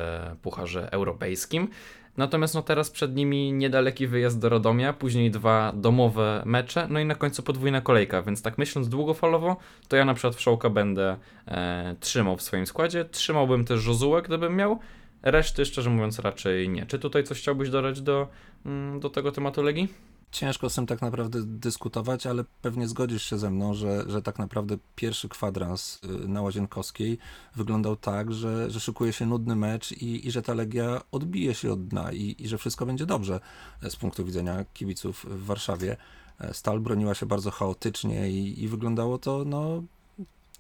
Pucharze 0.43 0.93
Europejskim. 0.93 1.69
Natomiast 2.17 2.55
no 2.55 2.63
teraz 2.63 2.91
przed 2.91 3.17
nimi 3.17 3.53
niedaleki 3.53 4.07
wyjazd 4.07 4.39
do 4.39 4.49
Radomia, 4.49 4.93
później 4.93 5.31
dwa 5.31 5.73
domowe 5.77 6.43
mecze, 6.47 6.87
no 6.91 7.01
i 7.01 7.05
na 7.05 7.15
końcu 7.15 7.43
podwójna 7.43 7.81
kolejka, 7.81 8.23
więc 8.23 8.43
tak 8.43 8.59
myśląc 8.59 8.89
długofalowo, 8.89 9.57
to 9.89 9.97
ja 9.97 10.05
na 10.05 10.15
przykład 10.15 10.35
Wszołka 10.35 10.71
będę 10.71 11.17
e, 11.49 11.97
trzymał 12.01 12.37
w 12.37 12.43
swoim 12.43 12.67
składzie. 12.67 13.05
Trzymałbym 13.05 13.65
też 13.65 13.87
Jozułę, 13.87 14.23
gdybym 14.23 14.57
miał. 14.57 14.79
Reszty, 15.23 15.65
szczerze 15.65 15.91
mówiąc, 15.91 16.19
raczej 16.19 16.69
nie. 16.69 16.87
Czy 16.87 16.99
tutaj 16.99 17.25
coś 17.25 17.39
chciałbyś 17.39 17.71
dodać 17.71 18.01
do, 18.01 18.29
mm, 18.67 19.01
do 19.01 19.11
tego 19.11 19.33
tematu 19.33 19.63
Legii? 19.63 19.89
Ciężko 20.31 20.71
z 20.71 20.75
tym 20.75 20.87
tak 20.87 21.03
naprawdę 21.03 21.39
dyskutować, 21.43 22.27
ale 22.27 22.45
pewnie 22.63 22.89
zgodzisz 22.89 23.23
się 23.23 23.39
ze 23.39 23.51
mną, 23.51 23.75
że, 23.75 24.05
że 24.11 24.23
tak 24.23 24.39
naprawdę 24.39 24.79
pierwszy 24.97 25.29
kwadrans 25.29 26.01
y, 26.05 26.29
na 26.29 26.43
Łazienkowskiej 26.43 27.19
wyglądał 27.57 27.97
tak, 27.97 28.33
że, 28.33 28.71
że 28.71 28.81
szykuje 28.81 29.13
się 29.13 29.27
nudny 29.27 29.57
mecz 29.57 29.93
i, 29.93 30.27
i 30.27 30.31
że 30.31 30.43
ta 30.43 30.55
Legia 30.55 31.01
odbije 31.13 31.55
się 31.55 31.73
od 31.73 31.87
dna 31.87 32.13
i, 32.13 32.37
i 32.39 32.49
że 32.49 32.59
wszystko 32.59 32.87
będzie 32.87 33.07
dobrze 33.07 33.41
z 33.89 33.97
punktu 33.97 34.25
widzenia 34.25 34.65
kibiców 34.75 35.27
w 35.29 35.45
Warszawie. 35.45 35.97
E, 36.41 36.55
Stal 36.55 36.81
broniła 36.81 37.15
się 37.15 37.27
bardzo 37.27 37.51
chaotycznie 37.51 38.31
i, 38.31 38.63
i 38.63 38.69
wyglądało 38.69 39.19
to 39.19 39.45
no, 39.47 39.83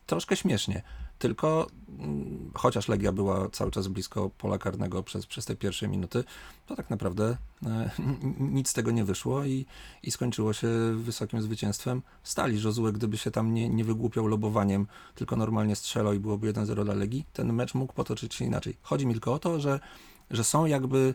troszkę 0.06 0.36
śmiesznie. 0.36 0.82
Tylko 1.18 1.66
mm, 1.98 2.50
chociaż 2.54 2.88
Legia 2.88 3.12
była 3.12 3.48
cały 3.48 3.70
czas 3.70 3.88
blisko 3.88 4.30
pola 4.38 4.58
karnego 4.58 5.02
przez, 5.02 5.26
przez 5.26 5.44
te 5.44 5.56
pierwsze 5.56 5.88
minuty, 5.88 6.24
to 6.66 6.76
tak 6.76 6.90
naprawdę 6.90 7.36
e, 7.66 7.90
nic 8.58 8.68
z 8.68 8.72
tego 8.72 8.90
nie 8.90 9.04
wyszło 9.04 9.44
i, 9.44 9.66
i 10.02 10.10
skończyło 10.10 10.52
się 10.52 10.68
wysokim 10.96 11.42
zwycięstwem 11.42 12.02
Stali. 12.22 12.58
Żozue, 12.58 12.92
gdyby 12.92 13.16
się 13.16 13.30
tam 13.30 13.54
nie, 13.54 13.68
nie 13.68 13.84
wygłupiał 13.84 14.26
lobowaniem, 14.26 14.86
tylko 15.14 15.36
normalnie 15.36 15.76
strzelał 15.76 16.12
i 16.12 16.18
byłoby 16.18 16.52
1-0 16.52 16.84
dla 16.84 16.94
Legii, 16.94 17.24
ten 17.32 17.52
mecz 17.52 17.74
mógł 17.74 17.92
potoczyć 17.92 18.34
się 18.34 18.44
inaczej. 18.44 18.76
Chodzi 18.82 19.06
mi 19.06 19.12
tylko 19.12 19.32
o 19.32 19.38
to, 19.38 19.60
że, 19.60 19.80
że 20.30 20.44
są 20.44 20.66
jakby 20.66 21.14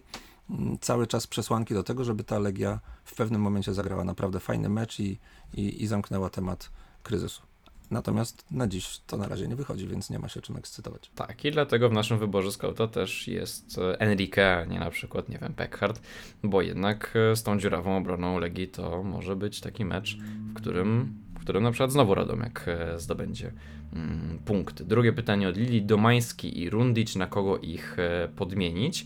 mm, 0.49 0.77
cały 0.81 1.07
czas 1.07 1.27
przesłanki 1.27 1.73
do 1.73 1.83
tego, 1.83 2.03
żeby 2.03 2.23
ta 2.23 2.39
Legia 2.39 2.79
w 3.05 3.15
pewnym 3.15 3.41
momencie 3.41 3.73
zagrała 3.73 4.03
naprawdę 4.03 4.39
fajny 4.39 4.69
mecz 4.69 4.99
i, 4.99 5.19
i, 5.53 5.83
i 5.83 5.87
zamknęła 5.87 6.29
temat 6.29 6.69
kryzysu. 7.03 7.52
Natomiast 7.93 8.45
na 8.51 8.67
dziś 8.67 8.99
to 9.07 9.17
na 9.17 9.27
razie 9.27 9.47
nie 9.47 9.55
wychodzi, 9.55 9.87
więc 9.87 10.09
nie 10.09 10.19
ma 10.19 10.29
się 10.29 10.41
czym 10.41 10.57
ekscytować. 10.57 11.11
Tak, 11.15 11.45
i 11.45 11.51
dlatego 11.51 11.89
w 11.89 11.93
naszym 11.93 12.19
wyborze 12.19 12.51
scouta 12.51 12.87
też 12.87 13.27
jest 13.27 13.77
e, 13.77 13.99
Enrique, 13.99 14.39
a 14.39 14.65
nie 14.65 14.79
na 14.79 14.89
przykład, 14.89 15.29
nie 15.29 15.37
wiem, 15.37 15.53
Peckhardt, 15.53 16.01
bo 16.43 16.61
jednak 16.61 17.13
e, 17.31 17.35
z 17.35 17.43
tą 17.43 17.59
dziurawą 17.59 17.97
obroną 17.97 18.39
Legii 18.39 18.67
to 18.67 19.03
może 19.03 19.35
być 19.35 19.61
taki 19.61 19.85
mecz, 19.85 20.17
w 20.49 20.53
którym, 20.53 21.13
w 21.35 21.39
którym 21.39 21.63
na 21.63 21.71
przykład 21.71 21.91
znowu 21.91 22.15
Radomek 22.15 22.65
e, 22.67 22.99
zdobędzie 22.99 23.51
mm, 23.93 24.39
punkty. 24.45 24.85
Drugie 24.85 25.13
pytanie 25.13 25.49
od 25.49 25.57
Lili, 25.57 25.81
Domański 25.81 26.61
i 26.61 26.69
Rundic, 26.69 27.15
na 27.15 27.27
kogo 27.27 27.57
ich 27.57 27.97
podmienić? 28.35 29.05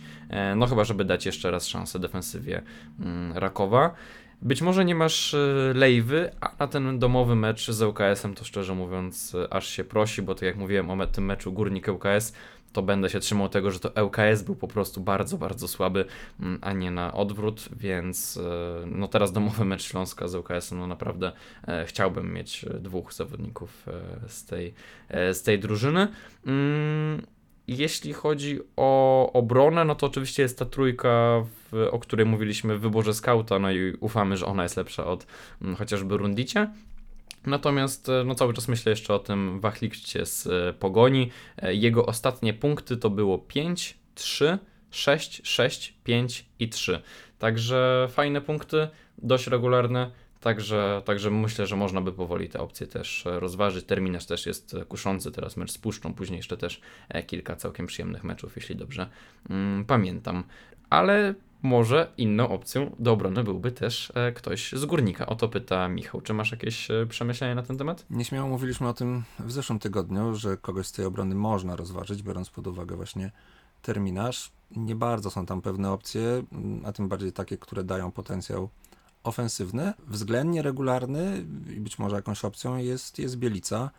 No 0.55 0.67
chyba, 0.67 0.83
żeby 0.83 1.05
dać 1.05 1.25
jeszcze 1.25 1.51
raz 1.51 1.67
szansę 1.67 1.99
defensywie 1.99 2.61
mm, 2.99 3.37
Rakowa. 3.37 3.95
Być 4.41 4.61
może 4.61 4.85
nie 4.85 4.95
masz 4.95 5.33
e, 5.33 5.73
lejwy, 5.75 6.31
a 6.41 6.55
na 6.59 6.67
ten 6.67 6.99
domowy 6.99 7.35
mecz 7.35 7.71
z 7.71 7.81
ŁKS-em 7.81 8.35
to 8.35 8.45
szczerze 8.45 8.75
mówiąc 8.75 9.35
e, 9.35 9.53
aż 9.53 9.67
się 9.67 9.83
prosi, 9.83 10.21
bo 10.21 10.35
tak 10.35 10.43
jak 10.43 10.57
mówiłem 10.57 10.89
o 10.89 11.07
tym 11.07 11.25
meczu 11.25 11.53
Górnik 11.53 11.87
ŁKS, 11.87 12.33
to 12.73 12.81
będę 12.81 13.09
się 13.09 13.19
trzymał 13.19 13.49
tego, 13.49 13.71
że 13.71 13.79
to 13.79 14.03
ŁKS 14.05 14.43
był 14.43 14.55
po 14.55 14.67
prostu 14.67 15.01
bardzo, 15.01 15.37
bardzo 15.37 15.67
słaby, 15.67 16.05
mm, 16.39 16.59
a 16.61 16.73
nie 16.73 16.91
na 16.91 17.13
odwrót, 17.13 17.69
więc 17.79 18.37
e, 18.37 18.85
no 18.85 19.07
teraz 19.07 19.31
domowy 19.31 19.65
mecz 19.65 19.83
Śląska 19.83 20.27
z 20.27 20.35
ŁKS-em, 20.35 20.79
no 20.79 20.87
naprawdę 20.87 21.31
chciałbym 21.85 22.33
mieć 22.33 22.65
dwóch 22.79 23.13
zawodników 23.13 23.85
z 24.27 24.45
tej, 24.45 24.73
z 25.09 25.43
tej 25.43 25.59
drużyny. 25.59 26.07
Mm, 26.45 27.21
jeśli 27.67 28.13
chodzi 28.13 28.59
o 28.75 29.31
obronę, 29.33 29.85
no 29.85 29.95
to 29.95 30.07
oczywiście 30.07 30.43
jest 30.43 30.59
ta 30.59 30.65
trójka, 30.65 31.43
w, 31.71 31.87
o 31.91 31.99
której 31.99 32.25
mówiliśmy 32.25 32.77
w 32.77 32.81
wyborze 32.81 33.13
skauta, 33.13 33.59
no 33.59 33.71
i 33.71 33.93
ufamy, 33.99 34.37
że 34.37 34.45
ona 34.45 34.63
jest 34.63 34.77
lepsza 34.77 35.05
od 35.05 35.23
m, 35.23 35.27
mm, 35.61 35.75
chociażby 35.75 36.17
Rundicie. 36.17 36.67
Natomiast 37.45 38.09
e, 38.09 38.23
no, 38.23 38.35
cały 38.35 38.53
czas 38.53 38.67
myślę 38.67 38.89
jeszcze 38.89 39.13
o 39.13 39.19
tym 39.19 39.59
Wachlikcie 39.59 40.25
z 40.25 40.47
e, 40.47 40.73
Pogoni. 40.73 41.31
E, 41.57 41.75
jego 41.75 42.05
ostatnie 42.05 42.53
punkty 42.53 42.97
to 42.97 43.09
było 43.09 43.37
5, 43.37 43.97
3, 44.15 44.57
6, 44.91 45.41
6, 45.43 45.93
5 46.03 46.45
i 46.59 46.69
3. 46.69 47.01
Także 47.39 48.07
fajne 48.11 48.41
punkty, 48.41 48.87
dość 49.17 49.47
regularne. 49.47 50.11
Także, 50.41 51.01
także 51.05 51.31
myślę, 51.31 51.67
że 51.67 51.75
można 51.75 52.01
by 52.01 52.11
powoli 52.11 52.49
te 52.49 52.59
opcje 52.59 52.87
też 52.87 53.27
e, 53.27 53.39
rozważyć. 53.39 53.85
Terminarz 53.85 54.25
też 54.25 54.45
jest 54.45 54.73
e, 54.73 54.85
kuszący, 54.85 55.31
teraz 55.31 55.57
mecz 55.57 55.71
z 55.71 55.77
Puszczą, 55.77 56.13
później 56.13 56.37
jeszcze 56.37 56.57
też 56.57 56.81
e, 57.09 57.23
kilka 57.23 57.55
całkiem 57.55 57.87
przyjemnych 57.87 58.23
meczów, 58.23 58.55
jeśli 58.55 58.75
dobrze 58.75 59.09
mm, 59.49 59.85
pamiętam. 59.85 60.43
Ale 60.89 61.33
może 61.61 62.11
inną 62.17 62.49
opcją 62.49 62.95
do 62.99 63.11
obrony 63.11 63.43
byłby 63.43 63.71
też 63.71 64.11
ktoś 64.35 64.71
z 64.71 64.85
górnika. 64.85 65.25
O 65.25 65.35
to 65.35 65.49
pyta 65.49 65.87
Michał. 65.87 66.21
Czy 66.21 66.33
masz 66.33 66.51
jakieś 66.51 66.87
przemyślenia 67.09 67.55
na 67.55 67.63
ten 67.63 67.77
temat? 67.77 68.05
Nieśmiało 68.09 68.49
mówiliśmy 68.49 68.87
o 68.87 68.93
tym 68.93 69.23
w 69.39 69.51
zeszłym 69.51 69.79
tygodniu, 69.79 70.35
że 70.35 70.57
kogoś 70.57 70.87
z 70.87 70.91
tej 70.91 71.05
obrony 71.05 71.35
można 71.35 71.75
rozważyć, 71.75 72.23
biorąc 72.23 72.49
pod 72.49 72.67
uwagę 72.67 72.95
właśnie 72.95 73.31
terminarz. 73.81 74.51
Nie 74.75 74.95
bardzo 74.95 75.31
są 75.31 75.45
tam 75.45 75.61
pewne 75.61 75.91
opcje, 75.91 76.43
a 76.83 76.91
tym 76.91 77.07
bardziej 77.07 77.33
takie, 77.33 77.57
które 77.57 77.83
dają 77.83 78.11
potencjał 78.11 78.69
ofensywny, 79.27 79.93
względnie 80.07 80.61
regularny 80.61 81.45
i 81.75 81.79
być 81.79 81.99
może 81.99 82.15
jakąś 82.15 82.45
opcją 82.45 82.77
jest, 82.77 83.19
jest 83.19 83.35
Bielica. 83.37 83.91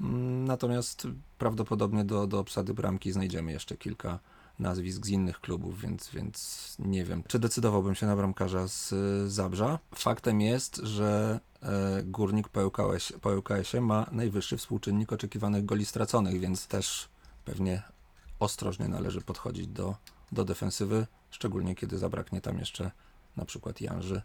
Mm, 0.00 0.44
natomiast 0.44 1.08
prawdopodobnie 1.38 2.04
do, 2.04 2.26
do 2.26 2.38
obsady 2.38 2.74
bramki 2.74 3.12
znajdziemy 3.12 3.52
jeszcze 3.52 3.76
kilka 3.76 4.18
nazwisk 4.58 5.06
z 5.06 5.08
innych 5.08 5.40
klubów, 5.40 5.80
więc, 5.80 6.10
więc 6.10 6.76
nie 6.78 7.04
wiem, 7.04 7.22
czy 7.28 7.38
decydowałbym 7.38 7.94
się 7.94 8.06
na 8.06 8.16
bramkarza 8.16 8.68
z 8.68 8.94
Zabrza. 9.32 9.78
Faktem 9.94 10.40
jest, 10.40 10.76
że 10.76 11.40
e, 11.62 12.02
Górnik 12.02 12.48
po 12.48 13.30
ŁKS, 13.30 13.74
ma 13.80 14.06
najwyższy 14.12 14.56
współczynnik 14.56 15.12
oczekiwanych 15.12 15.64
goli 15.64 15.86
straconych, 15.86 16.40
więc 16.40 16.66
też 16.66 17.08
pewnie 17.44 17.82
ostrożnie 18.38 18.88
należy 18.88 19.20
podchodzić 19.20 19.66
do, 19.66 19.96
do 20.32 20.44
defensywy, 20.44 21.06
szczególnie 21.30 21.74
kiedy 21.74 21.98
zabraknie 21.98 22.40
tam 22.40 22.58
jeszcze 22.58 22.90
na 23.36 23.44
przykład 23.44 23.80
Janży 23.80 24.22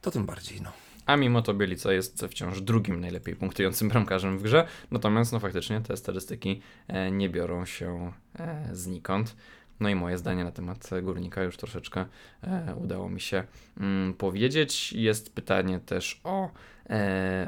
to 0.00 0.10
tym 0.10 0.26
bardziej, 0.26 0.60
no. 0.60 0.72
A 1.06 1.16
mimo 1.16 1.42
to 1.42 1.54
Bielica 1.54 1.92
jest 1.92 2.26
wciąż 2.26 2.60
drugim 2.60 3.00
najlepiej 3.00 3.36
punktującym 3.36 3.88
bramkarzem 3.88 4.38
w 4.38 4.42
grze, 4.42 4.66
natomiast 4.90 5.32
no 5.32 5.40
faktycznie 5.40 5.80
te 5.80 5.96
statystyki 5.96 6.60
e, 6.88 7.10
nie 7.10 7.28
biorą 7.28 7.64
się 7.64 8.12
e, 8.38 8.68
znikąd. 8.72 9.36
No 9.80 9.88
i 9.88 9.94
moje 9.94 10.18
zdanie 10.18 10.44
na 10.44 10.52
temat 10.52 10.90
górnika 11.02 11.42
już 11.42 11.56
troszeczkę 11.56 12.06
e, 12.42 12.74
udało 12.74 13.08
mi 13.08 13.20
się 13.20 13.44
mm, 13.80 14.14
powiedzieć. 14.14 14.92
Jest 14.92 15.34
pytanie 15.34 15.80
też 15.80 16.20
o 16.24 16.50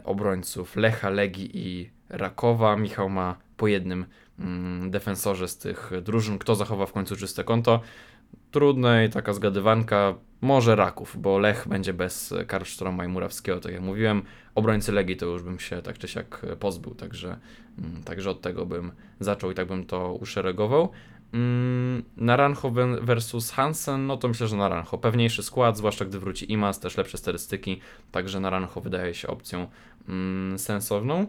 obrońców 0.04 0.76
Lecha, 0.76 1.11
Legii 1.11 1.50
i 1.54 1.90
Rakowa. 2.09 2.76
Michał 2.76 3.09
ma 3.09 3.37
po 3.56 3.66
jednym 3.66 4.06
mm, 4.38 4.90
defensorze 4.90 5.49
z 5.49 5.59
tych 5.59 5.90
drużyn. 6.02 6.38
Kto 6.38 6.54
zachowa 6.54 6.87
w 6.87 6.92
końcu 6.92 7.16
czyste 7.16 7.44
konto? 7.44 7.80
Trudne 8.50 9.06
i 9.06 9.11
taka 9.11 9.32
zgadywanka. 9.32 10.14
Może 10.42 10.76
Raków, 10.76 11.16
bo 11.20 11.38
Lech 11.38 11.68
będzie 11.68 11.94
bez 11.94 12.34
Karlstroma 12.46 13.04
i 13.04 13.08
Murawskiego, 13.08 13.61
tak 13.61 13.72
jak 13.72 13.80
mówiłem. 13.80 14.22
Obrońcy 14.54 14.92
Legii 14.92 15.16
to 15.16 15.26
już 15.26 15.42
bym 15.42 15.58
się 15.58 15.82
tak 15.82 15.99
czy 15.99 16.08
siak 16.08 16.46
pozbył, 16.61 16.94
także, 16.94 17.38
mm, 17.78 18.02
także 18.02 18.30
od 18.30 18.40
tego 18.40 18.66
bym 18.66 18.92
zaczął 19.20 19.50
i 19.50 19.54
tak 19.54 19.68
bym 19.68 19.84
to 19.84 20.14
uszeregował. 20.14 20.90
Mm, 21.32 22.02
Naranjo 22.16 22.72
versus 23.02 23.50
Hansen, 23.50 24.06
no 24.06 24.16
to 24.16 24.28
myślę, 24.28 24.49
że 24.49 24.56
Naranjo. 24.56 24.99
Pewniejszy 24.99 25.42
skład, 25.42 25.76
zwłaszcza 25.76 26.04
gdy 26.04 26.18
wróci 26.18 26.52
Imas, 26.52 26.80
też 26.80 26.96
lepsze 26.96 27.18
statystyki, 27.18 27.80
także 28.12 28.40
Naranjo 28.40 28.80
wydaje 28.80 29.14
się 29.14 29.28
opcją 29.28 29.66
mm, 30.08 30.58
sensowną. 30.58 31.26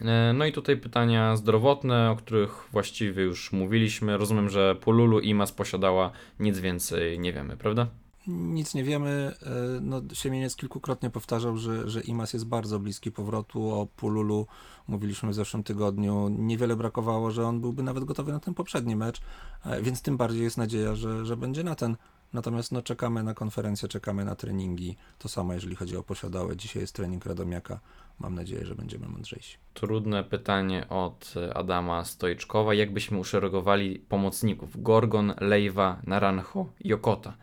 E, 0.00 0.32
no 0.32 0.46
i 0.46 0.52
tutaj 0.52 0.76
pytania 0.76 1.36
zdrowotne, 1.36 2.10
o 2.10 2.16
których 2.16 2.68
właściwie 2.72 3.22
już 3.22 3.52
mówiliśmy. 3.52 4.16
Rozumiem, 4.16 4.48
że 4.48 4.74
Pululu 4.74 5.20
Imas 5.20 5.52
posiadała 5.52 6.10
nic 6.40 6.58
więcej 6.58 7.18
nie 7.18 7.32
wiemy, 7.32 7.56
prawda? 7.56 7.86
Nic 8.28 8.74
nie 8.74 8.84
wiemy. 8.84 9.34
E, 9.42 9.50
no, 9.80 10.02
Siemieniec 10.12 10.56
kilkukrotnie 10.56 11.10
powtarzał, 11.10 11.56
że, 11.56 11.90
że 11.90 12.00
Imas 12.00 12.32
jest 12.32 12.46
bardzo 12.46 12.78
bliski 12.78 13.12
powrotu. 13.12 13.70
O 13.74 13.86
Pululu 13.86 14.46
mówiliśmy 14.88 15.30
w 15.30 15.34
zeszłym 15.34 15.62
tygodniu. 15.62 16.28
Niewiele 16.28 16.76
brakowało, 16.76 17.30
że 17.30 17.46
on 17.46 17.60
byłby 17.60 17.82
nawet 17.82 18.04
gotowy 18.04 18.32
na 18.32 18.40
ten 18.40 18.54
poprzedni 18.54 18.96
mecz, 18.96 19.20
e, 19.64 19.82
więc 19.82 20.02
tym 20.02 20.16
bardziej 20.16 20.42
jest 20.42 20.56
nadzieja, 20.56 20.94
że, 20.94 21.26
że 21.26 21.36
będzie 21.36 21.64
na 21.64 21.74
ten. 21.74 21.96
Natomiast 22.32 22.72
no, 22.72 22.82
czekamy 22.82 23.22
na 23.22 23.34
konferencję, 23.34 23.88
czekamy 23.88 24.24
na 24.24 24.34
treningi. 24.34 24.96
To 25.18 25.28
samo, 25.28 25.52
jeżeli 25.52 25.76
chodzi 25.76 25.96
o 25.96 26.02
posiadałe. 26.02 26.56
Dzisiaj 26.56 26.82
jest 26.82 26.94
trening 26.94 27.26
Radomiaka. 27.26 27.80
Mam 28.18 28.34
nadzieję, 28.34 28.66
że 28.66 28.74
będziemy 28.74 29.08
mądrzejsi. 29.08 29.56
Trudne 29.74 30.24
pytanie 30.24 30.88
od 30.88 31.34
Adama 31.54 32.04
Stojczkowa. 32.04 32.74
Jak 32.74 32.92
byśmy 32.92 33.18
uszeregowali 33.18 33.98
pomocników? 33.98 34.82
Gorgon, 34.82 35.34
Lejwa, 35.40 36.00
Naranjo, 36.06 36.66
Jokota 36.84 37.36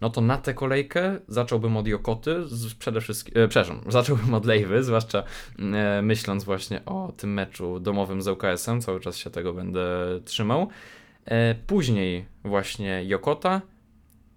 no 0.00 0.10
to 0.10 0.20
na 0.20 0.38
tę 0.38 0.54
kolejkę 0.54 1.20
zacząłbym 1.28 1.76
od 1.76 1.86
Jokoty, 1.86 2.48
z, 2.48 2.74
przede 2.74 3.00
wszystkim, 3.00 3.34
e, 3.36 3.48
przepraszam, 3.48 3.80
zacząłbym 3.92 4.34
od 4.34 4.44
Lejwy, 4.44 4.84
zwłaszcza 4.84 5.22
e, 5.58 6.02
myśląc 6.02 6.44
właśnie 6.44 6.84
o 6.84 7.12
tym 7.16 7.32
meczu 7.32 7.80
domowym 7.80 8.22
z 8.22 8.28
UKS-em, 8.28 8.80
cały 8.80 9.00
czas 9.00 9.16
się 9.16 9.30
tego 9.30 9.52
będę 9.52 9.80
trzymał. 10.24 10.68
E, 11.24 11.54
później 11.54 12.24
właśnie 12.44 13.04
Jokota, 13.04 13.60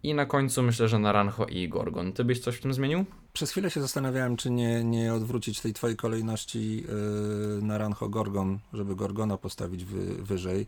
I 0.04 0.14
na 0.14 0.26
końcu 0.26 0.64
myślę, 0.64 0.88
że 0.88 1.00
Naranjo 1.00 1.46
i 1.46 1.70
Gorgon. 1.70 2.14
Ty 2.14 2.24
byś 2.24 2.40
coś 2.40 2.56
w 2.56 2.62
tym 2.62 2.74
zmienił? 2.74 3.06
Przez 3.34 3.52
chwilę 3.52 3.70
się 3.72 3.82
zastanawiałem, 3.82 4.38
czy 4.38 4.52
nie, 4.52 4.84
nie 4.84 5.14
odwrócić 5.14 5.62
tej 5.62 5.74
twojej 5.74 5.98
kolejności 5.98 6.76
yy, 6.76 7.62
na 7.62 7.78
Rancho 7.78 8.10
Gorgon, 8.10 8.60
żeby 8.74 8.96
Gorgona 8.96 9.38
postawić 9.38 9.86
wy, 9.86 10.24
wyżej. 10.24 10.68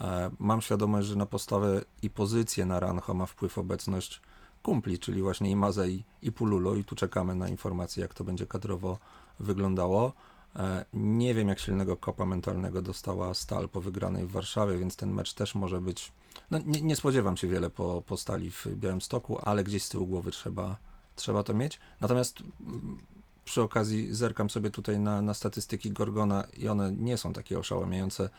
E, 0.00 0.30
mam 0.38 0.60
świadomość, 0.60 1.08
że 1.08 1.16
na 1.16 1.26
postawę 1.26 1.80
i 2.02 2.10
pozycję 2.10 2.66
na 2.66 2.80
Rancho 2.80 3.14
ma 3.14 3.26
wpływ 3.26 3.58
obecność 3.58 4.20
kumpli, 4.62 4.98
czyli 4.98 5.22
właśnie 5.22 5.50
Imaze 5.50 5.90
i, 5.90 6.04
i 6.22 6.32
Pululo 6.32 6.74
i 6.74 6.84
tu 6.84 6.96
czekamy 6.96 7.34
na 7.34 7.48
informacje, 7.48 8.02
jak 8.02 8.14
to 8.14 8.24
będzie 8.24 8.46
kadrowo 8.46 8.98
wyglądało. 9.40 10.12
E, 10.56 10.84
nie 10.94 11.34
wiem, 11.34 11.48
jak 11.48 11.58
silnego 11.58 11.96
kopa 11.96 12.26
mentalnego 12.26 12.82
dostała 12.82 13.34
Stal 13.34 13.68
po 13.68 13.80
wygranej 13.80 14.26
w 14.26 14.30
Warszawie, 14.30 14.78
więc 14.78 14.96
ten 14.96 15.12
mecz 15.12 15.34
też 15.34 15.54
może 15.54 15.80
być... 15.80 16.12
No, 16.50 16.58
nie, 16.66 16.82
nie 16.82 16.96
spodziewam 16.96 17.36
się 17.36 17.48
wiele 17.48 17.70
po, 17.70 18.02
po 18.06 18.16
Stali 18.16 18.50
w 18.50 18.66
Białymstoku, 18.66 19.38
ale 19.42 19.64
gdzieś 19.64 19.82
z 19.82 19.88
tyłu 19.88 20.06
głowy 20.06 20.30
trzeba, 20.30 20.76
trzeba 21.16 21.42
to 21.42 21.54
mieć. 21.54 21.80
Natomiast 22.00 22.42
mm, 22.60 22.98
przy 23.44 23.62
okazji 23.62 24.14
zerkam 24.14 24.50
sobie 24.50 24.70
tutaj 24.70 24.98
na, 24.98 25.22
na 25.22 25.34
statystyki 25.34 25.90
Gorgona 25.90 26.44
i 26.56 26.68
one 26.68 26.92
nie 26.92 27.16
są 27.16 27.32
takie 27.32 27.58
oszałamiające, 27.58 28.30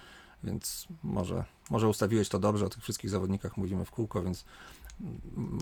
więc 0.44 0.88
może, 1.04 1.46
może 1.70 1.88
ustawiłeś 1.88 2.30
to 2.30 2.40
dobrze, 2.40 2.66
o 2.66 2.70
tych 2.70 2.84
wszystkich 2.84 3.10
zawodnikach 3.10 3.58
mówimy 3.58 3.86
w 3.86 3.92
kółko, 3.92 4.24
więc 4.24 4.46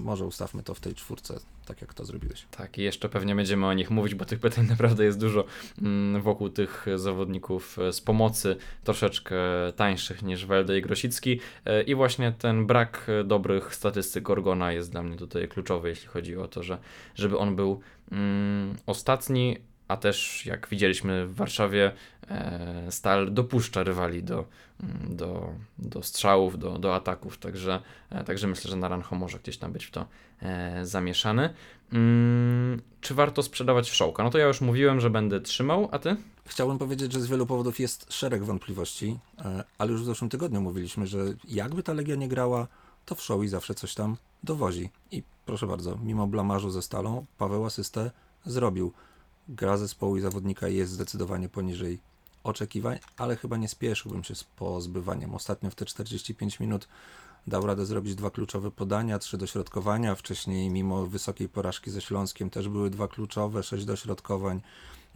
może 0.04 0.26
ustawmy 0.26 0.64
to 0.64 0.74
w 0.74 0.80
tej 0.80 0.94
czwórce, 0.94 1.40
tak 1.66 1.82
jak 1.82 1.94
to 1.94 2.06
zrobiłeś. 2.06 2.46
Tak, 2.52 2.78
i 2.78 2.82
jeszcze 2.82 3.10
pewnie 3.10 3.36
będziemy 3.36 3.66
o 3.66 3.74
nich 3.74 3.90
mówić, 3.90 4.16
bo 4.16 4.26
tych 4.26 4.40
pytań 4.40 4.68
naprawdę 4.70 5.06
jest 5.06 5.20
dużo 5.20 5.46
mm, 5.82 6.22
wokół 6.22 6.50
tych 6.50 6.86
zawodników 6.96 7.80
e, 7.80 7.94
z 7.94 8.02
pomocy, 8.02 8.56
troszeczkę 8.84 9.36
tańszych 9.76 10.24
niż 10.24 10.46
Welde 10.46 10.78
i 10.78 10.82
Grosicki. 10.82 11.40
E, 11.66 11.82
I 11.82 11.96
właśnie 11.96 12.32
ten 12.32 12.68
brak 12.68 13.08
dobrych 13.26 13.76
statystyk 13.76 14.24
Gorgona 14.24 14.72
jest 14.72 14.92
dla 14.92 15.04
mnie 15.04 15.18
tutaj 15.18 15.48
kluczowy, 15.48 15.90
jeśli 15.90 16.08
chodzi 16.08 16.38
o 16.38 16.48
to, 16.48 16.64
że 16.64 16.78
żeby 17.16 17.38
on 17.38 17.56
był 17.56 17.80
mm, 18.12 18.76
ostatni, 18.86 19.58
a 19.88 19.98
też 19.98 20.46
jak 20.46 20.68
widzieliśmy 20.72 21.28
w 21.28 21.36
Warszawie, 21.36 21.92
e, 22.28 22.88
Stal 22.90 23.34
dopuszcza 23.34 23.84
rywali 23.84 24.24
do, 24.24 24.46
do, 25.10 25.54
do 25.80 26.04
strzałów, 26.04 26.60
do, 26.60 26.80
do 26.80 26.96
ataków, 26.96 27.38
także, 27.38 27.82
e, 28.10 28.24
także 28.24 28.48
myślę, 28.48 28.72
że 28.72 28.78
Naranjo 28.78 29.12
może 29.12 29.40
gdzieś 29.40 29.58
tam 29.58 29.72
być 29.72 29.86
w 29.86 29.92
to 29.92 30.06
e, 30.42 30.86
zamieszany. 30.86 31.54
Mm, 31.94 32.82
czy 33.02 33.14
warto 33.14 33.44
sprzedawać 33.44 33.90
Wszołka? 33.90 34.24
No 34.24 34.30
to 34.30 34.38
ja 34.38 34.48
już 34.48 34.62
mówiłem, 34.62 35.00
że 35.00 35.10
będę 35.10 35.42
trzymał, 35.42 35.90
a 35.92 36.00
ty? 36.00 36.16
Chciałbym 36.46 36.78
powiedzieć, 36.78 37.14
że 37.14 37.22
z 37.22 37.28
wielu 37.28 37.46
powodów 37.46 37.80
jest 37.80 38.14
szereg 38.14 38.44
wątpliwości, 38.44 39.20
e, 39.40 39.64
ale 39.78 39.92
już 39.92 40.02
w 40.02 40.06
zeszłym 40.06 40.30
tygodniu 40.30 40.62
mówiliśmy, 40.62 41.08
że 41.08 41.20
jakby 41.48 41.84
ta 41.84 41.94
Legia 41.94 42.16
nie 42.16 42.28
grała, 42.28 42.68
to 43.06 43.16
w 43.16 43.48
zawsze 43.48 43.76
coś 43.76 43.96
tam 43.96 44.18
dowozi. 44.44 44.90
I 45.12 45.24
proszę 45.46 45.68
bardzo, 45.68 45.98
mimo 46.04 46.28
blamarzu 46.28 46.70
ze 46.70 46.82
Stalą, 46.82 47.26
Paweł 47.38 47.66
asystę 47.66 48.12
zrobił. 48.46 48.94
Gra 49.50 49.78
zespołu 49.78 50.18
i 50.18 50.22
zawodnika 50.22 50.68
jest 50.68 50.92
zdecydowanie 50.92 51.50
poniżej 51.50 52.00
oczekiwań, 52.44 53.00
ale 53.18 53.36
chyba 53.36 53.58
nie 53.58 53.68
spieszyłbym 53.68 54.24
się 54.24 54.36
z 54.36 54.44
pozbywaniem. 54.44 55.36
Ostatnio 55.36 55.70
w 55.70 55.76
te 55.76 55.86
45 55.86 56.60
minut 56.60 56.88
dał 57.48 57.66
radę 57.66 57.86
zrobić 57.86 58.16
dwa 58.16 58.30
kluczowe 58.30 58.72
podania, 58.72 59.20
trzy 59.20 59.38
dośrodkowania. 59.38 60.16
Wcześniej, 60.16 60.70
mimo 60.70 61.06
wysokiej 61.06 61.50
porażki 61.50 61.92
ze 61.92 62.02
Śląskiem, 62.02 62.50
też 62.50 62.70
były 62.70 62.90
dwa 62.90 63.08
kluczowe, 63.08 63.64
sześć 63.64 63.86
dośrodkowań. 63.86 64.62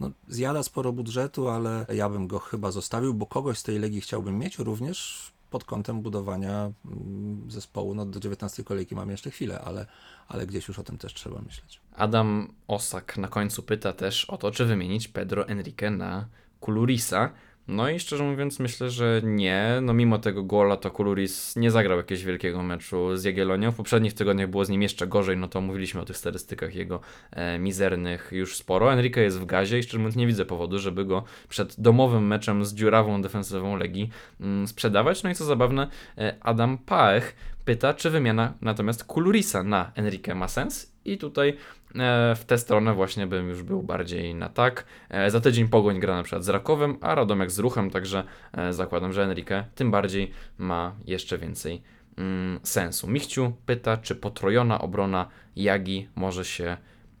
No, 0.00 0.10
zjada 0.28 0.62
sporo 0.62 0.92
budżetu, 0.92 1.48
ale 1.48 1.86
ja 1.94 2.08
bym 2.08 2.26
go 2.26 2.38
chyba 2.38 2.70
zostawił, 2.70 3.14
bo 3.14 3.26
kogoś 3.26 3.58
z 3.58 3.62
tej 3.62 3.78
Legii 3.78 4.00
chciałbym 4.00 4.38
mieć 4.38 4.58
również 4.58 5.32
pod 5.50 5.64
kątem 5.64 6.02
budowania 6.02 6.72
mm, 6.84 7.50
zespołu. 7.50 7.94
No, 7.94 8.06
do 8.06 8.20
19 8.20 8.64
kolejki 8.64 8.94
mamy 8.94 9.12
jeszcze 9.12 9.30
chwilę, 9.30 9.60
ale, 9.60 9.86
ale 10.28 10.46
gdzieś 10.46 10.68
już 10.68 10.78
o 10.78 10.82
tym 10.82 10.98
też 10.98 11.14
trzeba 11.14 11.40
myśleć. 11.40 11.80
Adam 11.96 12.54
Osak 12.68 13.16
na 13.18 13.28
końcu 13.28 13.62
pyta 13.62 13.92
też 13.92 14.24
o 14.24 14.36
to, 14.36 14.50
czy 14.50 14.64
wymienić 14.64 15.08
Pedro 15.08 15.48
Enrique 15.48 15.90
na 15.90 16.28
Kulurisa. 16.64 17.30
No 17.68 17.88
i 17.88 18.00
szczerze 18.00 18.24
mówiąc 18.24 18.58
myślę, 18.58 18.90
że 18.90 19.20
nie. 19.24 19.78
No 19.82 19.94
mimo 19.94 20.18
tego 20.18 20.42
gola 20.42 20.76
to 20.76 20.90
Kuluris 20.90 21.56
nie 21.56 21.70
zagrał 21.70 21.98
jakiegoś 21.98 22.24
wielkiego 22.24 22.62
meczu 22.62 23.16
z 23.16 23.24
Jagiellonią. 23.24 23.72
W 23.72 23.76
poprzednich 23.76 24.14
tygodniach 24.14 24.50
było 24.50 24.64
z 24.64 24.68
nim 24.68 24.82
jeszcze 24.82 25.06
gorzej, 25.06 25.36
no 25.36 25.48
to 25.48 25.60
mówiliśmy 25.60 26.00
o 26.00 26.04
tych 26.04 26.16
statystykach 26.16 26.74
jego 26.74 27.00
e, 27.30 27.58
mizernych 27.58 28.28
już 28.32 28.56
sporo. 28.56 28.92
Enrique 28.92 29.16
jest 29.16 29.40
w 29.40 29.46
gazie 29.46 29.78
i 29.78 29.82
szczerze 29.82 29.98
mówiąc 29.98 30.16
nie 30.16 30.26
widzę 30.26 30.44
powodu, 30.44 30.78
żeby 30.78 31.04
go 31.04 31.24
przed 31.48 31.80
domowym 31.80 32.26
meczem 32.26 32.64
z 32.64 32.74
dziurawą 32.74 33.22
defensywą 33.22 33.76
Legii 33.76 34.10
mm, 34.40 34.66
sprzedawać. 34.66 35.22
No 35.22 35.30
i 35.30 35.34
co 35.34 35.44
zabawne, 35.44 35.88
e, 36.18 36.34
Adam 36.40 36.78
Paech 36.78 37.36
pyta, 37.64 37.94
czy 37.94 38.10
wymiana 38.10 38.54
natomiast 38.60 39.04
Kulurisa 39.04 39.62
na 39.62 39.92
Enrique 39.94 40.34
ma 40.34 40.48
sens? 40.48 40.94
I 41.04 41.18
tutaj 41.18 41.56
e, 41.94 42.34
w 42.36 42.44
tę 42.44 42.58
stronę 42.58 42.94
właśnie 42.94 43.26
bym 43.26 43.48
już 43.48 43.62
był 43.62 43.82
bardziej 43.82 44.34
na 44.34 44.48
tak. 44.48 44.84
E, 45.08 45.30
za 45.30 45.40
tydzień 45.40 45.68
Pogoń 45.68 46.00
gra 46.00 46.16
na 46.16 46.22
przykład 46.22 46.44
z 46.44 46.48
Rakowem, 46.48 46.96
a 47.00 47.14
Radomek 47.14 47.50
z 47.50 47.58
Ruchem, 47.58 47.90
także 47.90 48.24
e, 48.52 48.72
zakładam, 48.72 49.12
że 49.12 49.24
Enrique 49.24 49.64
tym 49.74 49.90
bardziej 49.90 50.30
ma 50.58 50.94
jeszcze 51.06 51.38
więcej 51.38 51.82
mm, 52.16 52.60
sensu. 52.62 53.08
Michciu 53.08 53.52
pyta, 53.66 53.96
czy 53.96 54.14
potrojona 54.16 54.80
obrona 54.80 55.28
Jagi 55.56 56.08
może 56.14 56.44
się 56.44 56.76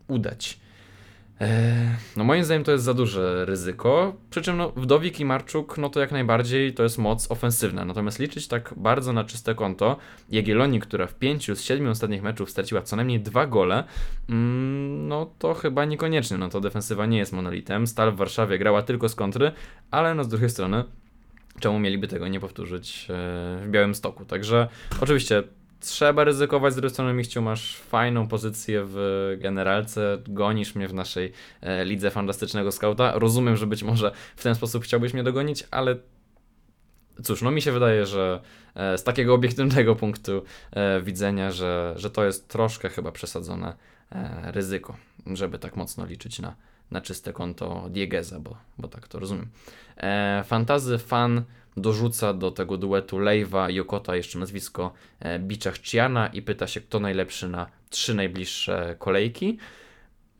udać. 0.08 0.63
Eee, 1.40 1.48
No 2.16 2.24
moim 2.24 2.44
zdaniem 2.44 2.64
to 2.64 2.72
jest 2.72 2.84
za 2.84 2.94
duże 2.94 3.44
ryzyko, 3.44 4.14
przy 4.30 4.42
czym 4.42 4.56
no, 4.56 4.72
Wdowik 4.76 5.20
i 5.20 5.24
Marczuk, 5.24 5.78
no 5.78 5.88
to 5.88 6.00
jak 6.00 6.12
najbardziej 6.12 6.74
to 6.74 6.82
jest 6.82 6.98
moc 6.98 7.30
ofensywna, 7.30 7.84
natomiast 7.84 8.18
liczyć 8.18 8.48
tak 8.48 8.74
bardzo 8.76 9.12
na 9.12 9.24
czyste 9.24 9.54
konto 9.54 9.96
Jagiellonii, 10.30 10.80
która 10.80 11.06
w 11.06 11.14
pięciu 11.14 11.54
z 11.54 11.62
siedmiu 11.62 11.90
ostatnich 11.90 12.22
meczów 12.22 12.50
straciła 12.50 12.82
co 12.82 12.96
najmniej 12.96 13.20
dwa 13.20 13.46
gole, 13.46 13.84
mm, 14.28 15.08
no 15.08 15.30
to 15.38 15.54
chyba 15.54 15.84
niekoniecznie, 15.84 16.38
no 16.38 16.48
to 16.48 16.60
defensywa 16.60 17.06
nie 17.06 17.18
jest 17.18 17.32
monolitem, 17.32 17.86
Stal 17.86 18.12
w 18.12 18.16
Warszawie 18.16 18.58
grała 18.58 18.82
tylko 18.82 19.08
z 19.08 19.14
kontry, 19.14 19.52
ale 19.90 20.14
no 20.14 20.24
z 20.24 20.28
drugiej 20.28 20.50
strony 20.50 20.84
czemu 21.60 21.78
mieliby 21.78 22.08
tego 22.08 22.28
nie 22.28 22.40
powtórzyć 22.40 23.06
e, 23.10 23.14
w 23.62 23.68
Białymstoku, 23.70 24.24
także 24.24 24.68
oczywiście 25.00 25.42
trzeba 25.84 26.24
ryzykować, 26.24 26.72
z 26.72 26.76
drugiej 26.76 26.90
strony 26.90 27.22
masz 27.40 27.76
fajną 27.76 28.28
pozycję 28.28 28.82
w 28.86 29.36
generalce, 29.40 30.18
gonisz 30.28 30.74
mnie 30.74 30.88
w 30.88 30.94
naszej 30.94 31.32
e, 31.60 31.84
lidze 31.84 32.10
fantastycznego 32.10 32.72
skauta, 32.72 33.12
rozumiem, 33.18 33.56
że 33.56 33.66
być 33.66 33.82
może 33.82 34.12
w 34.36 34.42
ten 34.42 34.54
sposób 34.54 34.84
chciałbyś 34.84 35.14
mnie 35.14 35.22
dogonić, 35.22 35.64
ale 35.70 35.96
cóż, 37.22 37.42
no 37.42 37.50
mi 37.50 37.62
się 37.62 37.72
wydaje, 37.72 38.06
że 38.06 38.40
e, 38.74 38.98
z 38.98 39.04
takiego 39.04 39.34
obiektywnego 39.34 39.96
punktu 40.04 40.44
e, 40.70 41.00
widzenia, 41.00 41.50
że, 41.50 41.94
że 41.96 42.10
to 42.10 42.24
jest 42.24 42.48
troszkę 42.48 42.88
chyba 42.88 43.12
przesadzone 43.12 43.76
ryzyko, 44.42 44.96
żeby 45.26 45.58
tak 45.58 45.76
mocno 45.76 46.06
liczyć 46.06 46.38
na, 46.38 46.56
na 46.90 47.00
czyste 47.00 47.32
konto 47.32 47.86
Diegeza, 47.90 48.40
bo, 48.40 48.56
bo 48.78 48.88
tak 48.88 49.08
to 49.08 49.18
rozumiem. 49.18 49.48
E, 49.96 50.44
fantazy 50.46 50.98
fan 50.98 51.44
dorzuca 51.76 52.32
do 52.32 52.50
tego 52.50 52.76
duetu 52.76 53.18
Lejwa 53.18 53.70
i 53.70 53.80
Okota 53.80 54.16
jeszcze 54.16 54.38
nazwisko 54.38 54.92
e, 55.20 55.38
Biczach 55.38 55.78
Chiana 55.82 56.26
i 56.26 56.42
pyta 56.42 56.66
się, 56.66 56.80
kto 56.80 57.00
najlepszy 57.00 57.48
na 57.48 57.66
trzy 57.90 58.14
najbliższe 58.14 58.96
kolejki. 58.98 59.58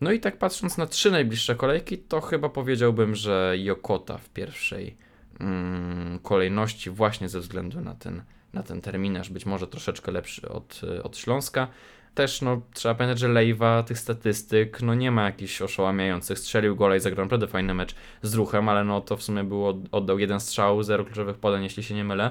No 0.01 0.13
i 0.13 0.21
tak 0.21 0.39
patrząc 0.39 0.79
na 0.79 0.87
trzy 0.87 1.11
najbliższe 1.11 1.55
kolejki, 1.55 1.99
to 1.99 2.21
chyba 2.21 2.49
powiedziałbym, 2.49 3.15
że 3.15 3.55
Jokota 3.59 4.19
w 4.19 4.29
pierwszej 4.29 4.97
mm, 5.41 6.19
kolejności 6.19 6.91
właśnie 6.91 7.29
ze 7.29 7.41
względu 7.41 7.81
na 7.81 7.95
ten, 7.95 8.23
na 8.53 8.63
ten 8.63 8.81
terminarz, 8.81 9.31
być 9.31 9.47
może 9.47 9.67
troszeczkę 9.67 10.13
lepszy 10.13 10.49
od, 10.49 10.81
od 11.03 11.17
Śląska. 11.17 11.69
Też 12.15 12.43
no, 12.43 12.61
trzeba 12.75 12.95
pamiętać, 12.95 13.19
że 13.19 13.29
Lejwa 13.29 13.83
tych 13.83 13.99
statystyk 13.99 14.83
no 14.83 14.95
nie 14.95 15.11
ma 15.11 15.25
jakichś 15.25 15.63
oszałamiających. 15.63 16.39
Strzelił 16.39 16.77
gola 16.77 16.97
i 16.97 17.01
zagrał 17.01 17.27
naprawdę 17.27 17.47
fajny 17.47 17.75
mecz 17.75 17.95
z 18.23 18.35
ruchem, 18.35 18.69
ale 18.69 18.85
no 18.85 19.01
to 19.01 19.17
w 19.17 19.23
sumie 19.23 19.45
było, 19.45 19.79
oddał 19.93 20.19
jeden 20.19 20.41
strzał, 20.41 20.83
zero 20.83 21.05
kluczowych 21.05 21.39
podań, 21.39 21.63
jeśli 21.63 21.83
się 21.83 21.95
nie 21.95 22.05
mylę. 22.05 22.31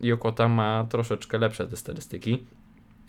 I 0.00 0.12
Okota 0.12 0.48
ma 0.48 0.86
troszeczkę 0.90 1.38
lepsze 1.38 1.66
te 1.66 1.76
statystyki. 1.76 2.46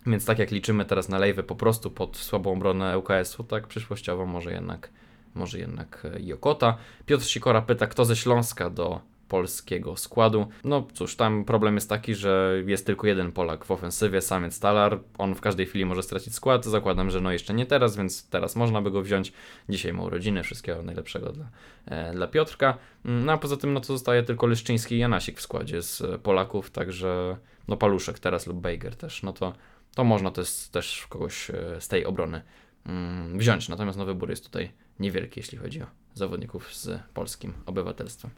Więc 0.06 0.26
tak 0.26 0.40
jak 0.40 0.52
liczymy 0.52 0.86
teraz 0.86 1.10
na 1.10 1.18
Lejwę 1.18 1.44
po 1.44 1.56
prostu 1.56 1.92
pod 1.92 2.18
słabą 2.18 2.54
obronę 2.54 2.98
ŁKS-u, 2.98 3.44
tak 3.44 3.68
przyszłościowo 3.68 4.26
może 4.26 4.52
jednak, 4.52 4.90
może 5.36 5.60
jednak 5.60 6.08
e, 6.16 6.22
Jokota. 6.22 6.78
Piotr 7.06 7.26
Sikora 7.26 7.62
pyta, 7.62 7.88
kto 7.88 8.06
ze 8.06 8.16
Śląska 8.16 8.70
do 8.70 9.02
polskiego 9.34 9.98
składu. 9.98 10.48
No 10.64 10.88
cóż, 10.94 11.16
tam 11.16 11.46
problem 11.46 11.76
jest 11.76 11.90
taki, 11.90 12.16
że 12.16 12.62
jest 12.66 12.86
tylko 12.86 13.08
jeden 13.08 13.32
Polak 13.32 13.66
w 13.66 13.72
ofensywie, 13.72 14.22
samiec 14.22 14.60
Talar. 14.60 15.00
On 15.18 15.36
w 15.36 15.42
każdej 15.42 15.66
chwili 15.66 15.86
może 15.86 16.04
stracić 16.04 16.36
skład. 16.36 16.66
Zakładam, 16.66 17.10
że 17.10 17.22
no 17.22 17.32
jeszcze 17.32 17.54
nie 17.54 17.66
teraz, 17.66 17.98
więc 17.98 18.30
teraz 18.30 18.56
można 18.56 18.82
by 18.82 18.92
go 18.92 19.02
wziąć. 19.02 19.34
Dzisiaj 19.70 19.94
ma 19.94 20.04
urodziny, 20.04 20.44
wszystkiego 20.44 20.84
najlepszego 20.84 21.32
dla, 21.32 21.46
e, 21.86 22.14
dla 22.14 22.28
Piotrka. 22.28 22.78
Mm, 23.06 23.26
No 23.26 23.32
a 23.32 23.38
poza 23.38 23.58
tym 23.58 23.74
no 23.74 23.80
to 23.80 23.88
zostaje 23.88 24.24
tylko 24.24 24.48
Lyszczyński 24.48 24.96
i 24.96 25.00
Janasik 25.00 25.38
w 25.38 25.42
składzie 25.42 25.82
z 25.82 26.02
e, 26.02 26.20
Polaków, 26.20 26.72
także 26.72 27.38
no 27.68 27.78
Paluszek 27.78 28.20
teraz 28.20 28.48
lub 28.48 28.58
Bejger 28.58 28.96
też, 28.96 29.24
no 29.24 29.34
to 29.34 29.54
to 29.96 30.04
można 30.04 30.32
też, 30.32 30.70
też 30.72 31.08
kogoś 31.10 31.50
e, 31.50 31.82
z 31.82 31.88
tej 31.88 32.06
obrony 32.06 32.42
mm, 32.86 33.38
wziąć. 33.38 33.70
Natomiast 33.70 33.98
no, 33.98 34.06
wybór 34.06 34.30
jest 34.30 34.44
tutaj 34.44 34.72
niewielki, 35.00 35.40
jeśli 35.40 35.58
chodzi 35.58 35.82
o 35.82 35.86
zawodników 36.14 36.76
z 36.76 37.00
polskim 37.14 37.54
obywatelstwem. 37.66 38.32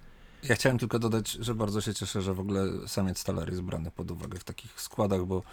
Ja 0.49 0.55
chciałem 0.55 0.77
tylko 0.77 0.99
dodać, 0.99 1.31
że 1.31 1.55
bardzo 1.55 1.81
się 1.81 1.93
cieszę, 1.93 2.21
że 2.21 2.33
w 2.33 2.39
ogóle 2.39 2.87
samiec 2.87 3.23
talar 3.23 3.49
jest 3.49 3.61
brany 3.61 3.91
pod 3.91 4.11
uwagę 4.11 4.39
w 4.39 4.43
takich 4.43 4.81
składach, 4.81 5.25
bo, 5.25 5.43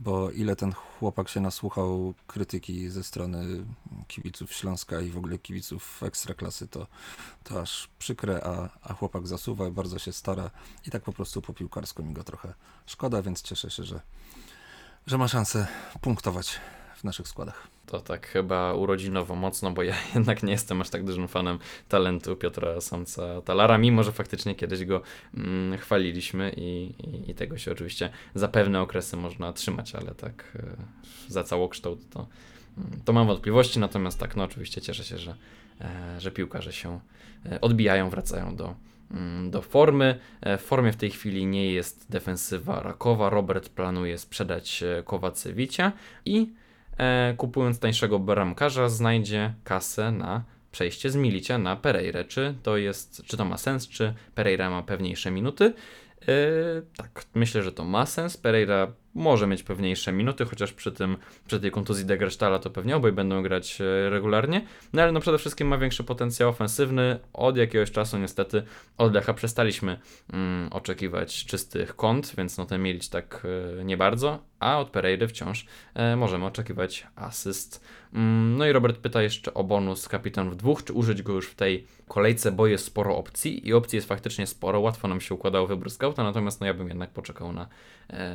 bo 0.00 0.30
ile 0.30 0.56
ten 0.56 0.72
chłopak 0.72 1.28
się 1.28 1.40
nasłuchał 1.40 2.14
krytyki 2.26 2.88
ze 2.88 3.04
strony 3.04 3.64
kibiców 4.08 4.52
Śląska 4.52 5.00
i 5.00 5.10
w 5.10 5.18
ogóle 5.18 5.38
kibiców 5.38 6.02
ekstraklasy, 6.02 6.68
to, 6.68 6.86
to 7.44 7.60
aż 7.60 7.88
przykre, 7.98 8.44
a, 8.44 8.68
a 8.82 8.94
chłopak 8.94 9.26
zasuwa, 9.26 9.70
bardzo 9.70 9.98
się 9.98 10.12
stara 10.12 10.50
i 10.86 10.90
tak 10.90 11.02
po 11.02 11.12
prostu 11.12 11.42
po 11.42 11.52
piłkarsku 11.52 12.02
mi 12.02 12.14
go 12.14 12.24
trochę 12.24 12.54
szkoda, 12.86 13.22
więc 13.22 13.42
cieszę 13.42 13.70
się, 13.70 13.84
że, 13.84 14.00
że 15.06 15.18
ma 15.18 15.28
szansę 15.28 15.66
punktować 16.00 16.60
w 17.00 17.04
naszych 17.04 17.28
składach. 17.28 17.68
To 17.86 18.00
tak 18.00 18.26
chyba 18.26 18.74
urodzinowo 18.74 19.34
mocno, 19.34 19.70
bo 19.70 19.82
ja 19.82 19.94
jednak 20.14 20.42
nie 20.42 20.52
jestem 20.52 20.80
aż 20.80 20.90
tak 20.90 21.04
dużym 21.04 21.28
fanem 21.28 21.58
talentu 21.88 22.36
Piotra 22.36 22.80
Samca 22.80 23.40
Talara, 23.42 23.78
mimo 23.78 24.02
że 24.02 24.12
faktycznie 24.12 24.54
kiedyś 24.54 24.84
go 24.84 25.02
mm, 25.34 25.78
chwaliliśmy 25.78 26.52
i, 26.56 26.94
i, 26.98 27.30
i 27.30 27.34
tego 27.34 27.58
się 27.58 27.72
oczywiście 27.72 28.10
za 28.34 28.48
pewne 28.48 28.80
okresy 28.80 29.16
można 29.16 29.52
trzymać, 29.52 29.94
ale 29.94 30.14
tak 30.14 30.56
e, 30.56 30.76
za 31.28 31.44
całokształt 31.44 32.10
to, 32.10 32.26
mm, 32.78 33.00
to 33.04 33.12
mam 33.12 33.26
wątpliwości, 33.26 33.78
natomiast 33.78 34.18
tak, 34.18 34.36
no 34.36 34.44
oczywiście 34.44 34.80
cieszę 34.80 35.04
się, 35.04 35.18
że, 35.18 35.34
e, 35.80 36.20
że 36.20 36.30
piłkarze 36.30 36.72
się 36.72 37.00
e, 37.46 37.60
odbijają, 37.60 38.10
wracają 38.10 38.56
do, 38.56 38.74
mm, 39.10 39.50
do 39.50 39.62
formy. 39.62 40.18
E, 40.40 40.58
W 40.58 40.62
formie 40.62 40.92
w 40.92 40.96
tej 40.96 41.10
chwili 41.10 41.46
nie 41.46 41.72
jest 41.72 42.06
defensywa 42.10 42.82
Rakowa. 42.82 43.30
Robert 43.30 43.68
planuje 43.68 44.18
sprzedać 44.18 44.84
Kowacewicia 45.04 45.92
i 46.24 46.59
kupując 47.36 47.78
tańszego 47.78 48.18
bramkarza 48.18 48.88
znajdzie 48.88 49.54
kasę 49.64 50.12
na 50.12 50.44
przejście 50.72 51.10
z 51.10 51.16
Milicia 51.16 51.58
na 51.58 51.76
Pereirę. 51.76 52.24
Czy 52.24 52.54
to 52.62 52.76
jest, 52.76 53.22
czy 53.26 53.36
to 53.36 53.44
ma 53.44 53.58
sens, 53.58 53.88
czy 53.88 54.14
Pereira 54.34 54.70
ma 54.70 54.82
pewniejsze 54.82 55.30
minuty? 55.30 55.74
E, 56.22 56.34
tak, 56.96 57.24
myślę, 57.34 57.62
że 57.62 57.72
to 57.72 57.84
ma 57.84 58.06
sens. 58.06 58.36
Pereira 58.36 58.92
może 59.14 59.46
mieć 59.46 59.62
pewniejsze 59.62 60.12
minuty, 60.12 60.44
chociaż 60.44 60.72
przy 60.72 60.92
tym, 60.92 61.16
przy 61.46 61.60
tej 61.60 61.70
kontuzji 61.70 62.04
Degerstala 62.04 62.58
to 62.58 62.70
pewnie 62.70 62.96
obaj 62.96 63.12
będą 63.12 63.42
grać 63.42 63.80
e, 63.80 64.10
regularnie. 64.10 64.66
No 64.92 65.02
ale 65.02 65.12
no 65.12 65.20
przede 65.20 65.38
wszystkim 65.38 65.68
ma 65.68 65.78
większy 65.78 66.04
potencjał 66.04 66.48
ofensywny. 66.48 67.18
Od 67.32 67.56
jakiegoś 67.56 67.90
czasu 67.90 68.18
niestety 68.18 68.62
od 68.98 69.14
Lecha 69.14 69.34
przestaliśmy 69.34 70.00
mm, 70.32 70.72
oczekiwać 70.72 71.44
czystych 71.44 71.96
kąt, 71.96 72.34
więc 72.38 72.58
no 72.58 72.66
ten 72.66 72.82
Milic 72.82 73.08
tak 73.08 73.46
e, 73.80 73.84
nie 73.84 73.96
bardzo, 73.96 74.38
a 74.60 74.78
od 74.78 74.90
Pereiry 74.90 75.28
wciąż 75.28 75.66
e, 75.94 76.16
możemy 76.16 76.46
oczekiwać 76.46 77.06
asyst. 77.16 77.84
Mm, 78.14 78.56
no 78.56 78.66
i 78.66 78.72
Robert 78.72 78.98
pyta 78.98 79.22
jeszcze 79.22 79.54
o 79.54 79.64
bonus 79.64 80.08
kapitan 80.08 80.50
w 80.50 80.56
dwóch, 80.56 80.84
czy 80.84 80.92
użyć 80.92 81.22
go 81.22 81.32
już 81.32 81.48
w 81.48 81.54
tej 81.54 81.86
kolejce, 82.08 82.52
bo 82.52 82.66
jest 82.66 82.84
sporo 82.84 83.16
opcji 83.16 83.68
i 83.68 83.74
opcji 83.74 83.96
jest 83.96 84.08
faktycznie 84.08 84.46
sporo, 84.46 84.80
łatwo 84.80 85.08
nam 85.08 85.20
się 85.20 85.34
układało 85.34 85.66
wybór 85.66 85.90
scouta, 85.90 86.22
natomiast 86.22 86.60
no 86.60 86.66
ja 86.66 86.74
bym 86.74 86.88
jednak 86.88 87.10
poczekał 87.10 87.52
na, 87.52 87.68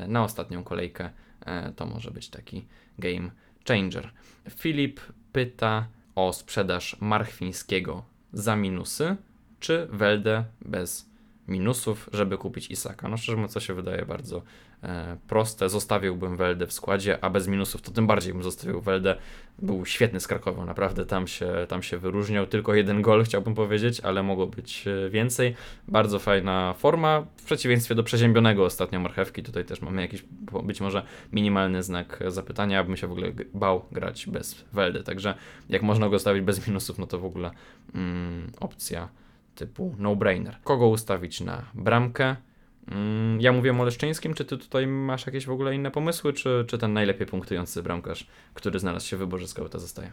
na 0.07 0.23
ostatnią 0.23 0.63
kolejkę, 0.65 1.09
e, 1.45 1.71
to 1.71 1.85
może 1.85 2.11
być 2.11 2.29
taki 2.29 2.65
game 2.99 3.31
changer. 3.67 4.11
Filip 4.49 4.99
pyta 5.31 5.87
o 6.15 6.33
sprzedaż 6.33 6.97
Marchwińskiego 7.01 8.05
za 8.33 8.55
minusy, 8.55 9.15
czy 9.59 9.87
Welde 9.91 10.43
bez 10.61 11.09
minusów, 11.47 12.09
żeby 12.13 12.37
kupić 12.37 12.71
Isaka. 12.71 13.09
No 13.09 13.17
szczerze 13.17 13.35
mówiąc, 13.35 13.53
to 13.53 13.59
się 13.59 13.73
wydaje 13.73 14.05
bardzo 14.05 14.41
e, 14.83 15.17
proste. 15.27 15.69
Zostawiłbym 15.69 16.37
Weldę 16.37 16.67
w 16.67 16.73
składzie, 16.73 17.23
a 17.23 17.29
bez 17.29 17.47
minusów 17.47 17.81
to 17.81 17.91
tym 17.91 18.07
bardziej 18.07 18.33
bym 18.33 18.43
zostawił 18.43 18.81
Weldę. 18.81 19.15
Był 19.59 19.85
świetny 19.85 20.19
z 20.19 20.27
Krakową, 20.27 20.65
naprawdę 20.65 21.05
tam 21.05 21.27
się, 21.27 21.51
tam 21.69 21.83
się 21.83 21.97
wyróżniał. 21.97 22.47
Tylko 22.47 22.75
jeden 22.75 23.01
gol 23.01 23.23
chciałbym 23.23 23.55
powiedzieć, 23.55 23.99
ale 23.99 24.23
mogło 24.23 24.47
być 24.47 24.87
e, 24.87 25.09
więcej. 25.09 25.55
Bardzo 25.87 26.19
fajna 26.19 26.73
forma, 26.77 27.25
w 27.37 27.43
przeciwieństwie 27.43 27.95
do 27.95 28.03
przeziębionego 28.03 28.65
ostatnio 28.65 28.99
marchewki. 28.99 29.43
Tutaj 29.43 29.65
też 29.65 29.81
mamy 29.81 30.01
jakiś 30.01 30.23
być 30.63 30.81
może 30.81 31.03
minimalny 31.33 31.83
znak 31.83 32.23
zapytania, 32.27 32.79
abym 32.79 32.97
się 32.97 33.07
w 33.07 33.11
ogóle 33.11 33.31
bał 33.53 33.85
grać 33.91 34.27
bez 34.27 34.65
Weldy. 34.73 35.03
Także 35.03 35.35
jak 35.69 35.81
można 35.81 36.09
go 36.09 36.19
stawić 36.19 36.43
bez 36.43 36.67
minusów, 36.67 36.99
no 36.99 37.07
to 37.07 37.19
w 37.19 37.25
ogóle 37.25 37.51
mm, 37.95 38.51
opcja 38.59 39.09
typu 39.55 39.95
no-brainer. 39.99 40.57
Kogo 40.63 40.87
ustawić 40.87 41.41
na 41.41 41.65
bramkę? 41.73 42.35
Mm, 42.87 43.41
Ja 43.41 43.51
mówię 43.51 43.81
o 43.81 43.83
Leszczyńskim, 43.83 44.33
czy 44.33 44.45
ty 44.45 44.57
tutaj 44.57 44.87
masz 44.87 45.25
jakieś 45.25 45.45
w 45.45 45.51
ogóle 45.51 45.75
inne 45.75 45.91
pomysły, 45.91 46.33
czy, 46.33 46.65
czy 46.67 46.77
ten 46.77 46.93
najlepiej 46.93 47.27
punktujący 47.27 47.83
bramkarz, 47.83 48.27
który 48.53 48.79
znalazł 48.79 49.07
się 49.07 49.15
w 49.17 49.19
wyborze 49.19 49.47
skauta 49.47 49.79
zostaje? 49.79 50.11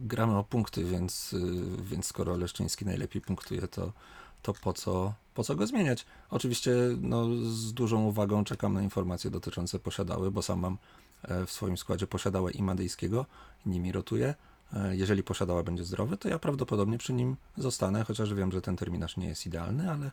Gramy 0.00 0.36
o 0.38 0.44
punkty, 0.44 0.84
więc, 0.84 1.32
y, 1.32 1.38
więc 1.82 2.06
skoro 2.06 2.36
Leszczyński 2.36 2.84
najlepiej 2.84 3.22
punktuje, 3.22 3.68
to, 3.68 3.92
to 4.42 4.54
po, 4.54 4.72
co, 4.72 5.14
po 5.34 5.44
co 5.44 5.56
go 5.56 5.66
zmieniać? 5.66 6.06
Oczywiście 6.30 6.74
no, 7.00 7.26
z 7.42 7.72
dużą 7.72 8.04
uwagą 8.04 8.44
czekam 8.44 8.72
na 8.72 8.82
informacje 8.82 9.30
dotyczące 9.30 9.78
posiadały, 9.78 10.30
bo 10.30 10.42
sam 10.42 10.60
mam 10.60 10.78
e, 11.22 11.46
w 11.46 11.52
swoim 11.52 11.76
składzie 11.76 12.06
posiadałę 12.06 12.52
i 12.52 12.62
Madejskiego, 12.62 13.26
nimi 13.66 13.92
rotuję. 13.92 14.34
E, 14.72 14.96
Jeżeli 14.96 15.22
posiadała 15.22 15.62
będzie 15.62 15.84
zdrowy, 15.84 16.16
to 16.16 16.28
ja 16.28 16.38
prawdopodobnie 16.38 16.98
przy 16.98 17.12
nim 17.12 17.36
zostanę, 17.56 18.04
chociaż 18.04 18.34
wiem, 18.34 18.52
że 18.52 18.62
ten 18.62 18.76
terminarz 18.76 19.16
nie 19.16 19.28
jest 19.28 19.46
idealny, 19.46 19.90
ale, 19.90 20.10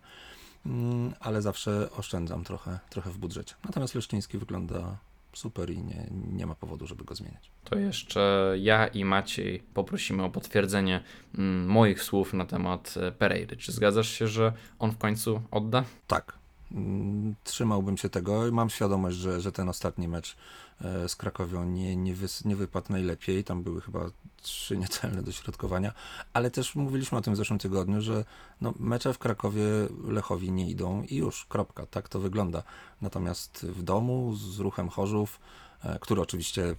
mm, 0.66 1.14
ale 1.20 1.42
zawsze 1.42 1.90
oszczędzam 1.92 2.44
trochę, 2.44 2.80
trochę 2.90 3.10
w 3.10 3.18
budżecie. 3.18 3.56
Natomiast 3.66 3.96
Leszczyński 3.96 4.38
wygląda 4.38 4.98
super 5.34 5.70
i 5.70 5.78
nie, 5.84 6.08
nie 6.32 6.46
ma 6.46 6.56
powodu, 6.56 6.88
żeby 6.88 7.04
go 7.04 7.16
zmieniać. 7.16 7.50
To 7.64 7.78
jeszcze 7.80 8.54
ja 8.60 8.88
i 8.88 9.06
Maciej 9.06 9.64
poprosimy 9.74 10.24
o 10.24 10.30
potwierdzenie 10.30 11.04
mm, 11.38 11.68
moich 11.68 12.04
słów 12.04 12.34
na 12.34 12.46
temat 12.46 12.96
e, 12.98 13.12
Pereiry. 13.12 13.58
Czy 13.58 13.72
zgadzasz 13.72 14.10
się, 14.10 14.28
że 14.28 14.54
on 14.80 14.92
w 14.92 14.98
końcu 14.98 15.42
odda? 15.52 15.84
Tak. 16.08 16.34
Mm, 16.72 17.36
Trzymałbym 17.44 17.98
się 17.98 18.10
tego. 18.10 18.52
Mam 18.52 18.70
świadomość, 18.70 19.18
że, 19.18 19.42
że 19.42 19.52
ten 19.52 19.70
ostatni 19.70 20.08
mecz 20.08 20.36
e, 20.82 21.10
z 21.10 21.16
Krakowią 21.16 21.64
nie, 21.66 21.96
nie, 21.96 22.16
wys, 22.16 22.46
nie 22.46 22.56
wypadł 22.56 22.92
najlepiej. 22.92 23.44
Tam 23.44 23.64
były 23.64 23.82
chyba 23.82 24.06
trzy 24.44 24.78
niecelne 24.78 25.24
dośrodkowania, 25.24 25.94
ale 26.34 26.52
też 26.52 26.76
mówiliśmy 26.76 27.18
o 27.18 27.22
tym 27.22 27.34
w 27.34 27.38
zeszłym 27.38 27.60
tygodniu, 27.60 28.02
że 28.02 28.26
no, 28.62 28.74
mecze 28.80 29.14
w 29.14 29.18
Krakowie 29.18 29.64
Lechowi 30.08 30.52
nie 30.52 30.70
idą 30.70 31.04
i 31.04 31.16
już, 31.16 31.46
kropka, 31.46 31.86
tak 31.86 32.10
to 32.10 32.20
wygląda. 32.20 32.64
Natomiast 33.02 33.66
w 33.66 33.84
domu 33.84 34.36
z 34.36 34.60
ruchem 34.60 34.90
Chorzów, 34.90 35.40
e, 35.84 36.00
który 36.00 36.22
oczywiście 36.22 36.76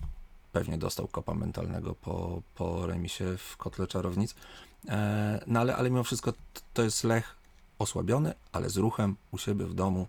pewnie 0.53 0.79
dostał 0.79 1.09
kopa 1.09 1.35
mentalnego 1.35 1.95
po, 1.95 2.43
po 2.55 2.87
remisie 2.87 3.37
w 3.39 3.57
Kotle 3.57 3.87
Czarownic, 3.87 4.35
e, 4.89 5.45
no 5.47 5.61
ale, 5.61 5.77
ale 5.77 5.91
mimo 5.91 6.05
wszystko 6.05 6.33
to 6.75 6.83
jest 6.83 7.05
Lech 7.05 7.37
osłabiony, 7.79 8.35
ale 8.53 8.71
z 8.71 8.77
ruchem 8.77 9.17
u 9.33 9.39
siebie 9.39 9.67
w 9.67 9.75
domu 9.75 10.07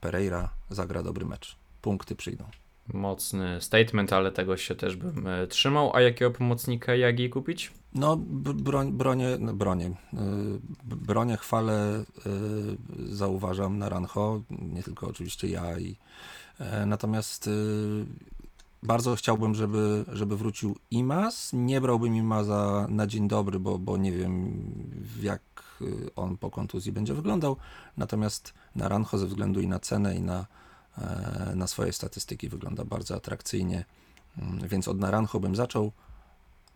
Pereira 0.00 0.48
zagra 0.70 1.02
dobry 1.02 1.26
mecz. 1.26 1.56
Punkty 1.82 2.16
przyjdą. 2.16 2.44
Mocny 2.92 3.60
statement, 3.60 4.12
ale 4.12 4.32
tego 4.32 4.56
się 4.56 4.74
też 4.74 4.96
bym 4.96 5.26
e, 5.26 5.46
trzymał. 5.46 5.96
A 5.96 6.00
jakiego 6.00 6.30
pomocnika 6.30 6.94
Jagi 6.94 7.30
kupić? 7.30 7.72
No, 7.94 8.16
broń, 8.16 8.92
bronię, 8.92 9.28
no, 9.40 9.54
bronię, 9.54 9.86
y, 9.86 9.92
b- 10.84 10.96
bronię 10.96 11.36
chwalę 11.36 12.04
y, 13.06 13.16
zauważam 13.16 13.78
na 13.78 13.88
Rancho, 13.88 14.42
nie 14.50 14.82
tylko 14.82 15.08
oczywiście 15.08 15.48
ja 15.48 15.78
i 15.78 15.96
e, 16.58 16.86
natomiast 16.86 17.50
bardzo 18.82 19.16
chciałbym, 19.16 19.54
żeby, 19.54 20.04
żeby 20.12 20.36
wrócił 20.36 20.76
Imas. 20.90 21.50
Nie 21.52 21.80
brałbym 21.80 22.16
Imaza 22.16 22.86
na 22.90 23.06
dzień 23.06 23.28
dobry, 23.28 23.60
bo, 23.60 23.78
bo 23.78 23.96
nie 23.96 24.12
wiem 24.12 24.52
jak 25.22 25.42
on 26.16 26.36
po 26.36 26.50
kontuzji 26.50 26.92
będzie 26.92 27.14
wyglądał. 27.14 27.56
Natomiast 27.96 28.54
na 28.74 28.88
Rancho 28.88 29.18
ze 29.18 29.26
względu 29.26 29.60
i 29.60 29.66
na 29.68 29.78
cenę 29.78 30.16
i 30.16 30.22
na, 30.22 30.38
e, 30.40 30.46
na 31.54 31.66
swoje 31.66 31.92
statystyki 31.92 32.48
wygląda 32.48 32.84
bardzo 32.84 33.14
atrakcyjnie. 33.14 33.84
Mm, 34.38 34.68
Więc 34.68 34.88
od 34.88 35.00
Naranjo 35.00 35.40
bym 35.40 35.56
zaczął, 35.56 35.92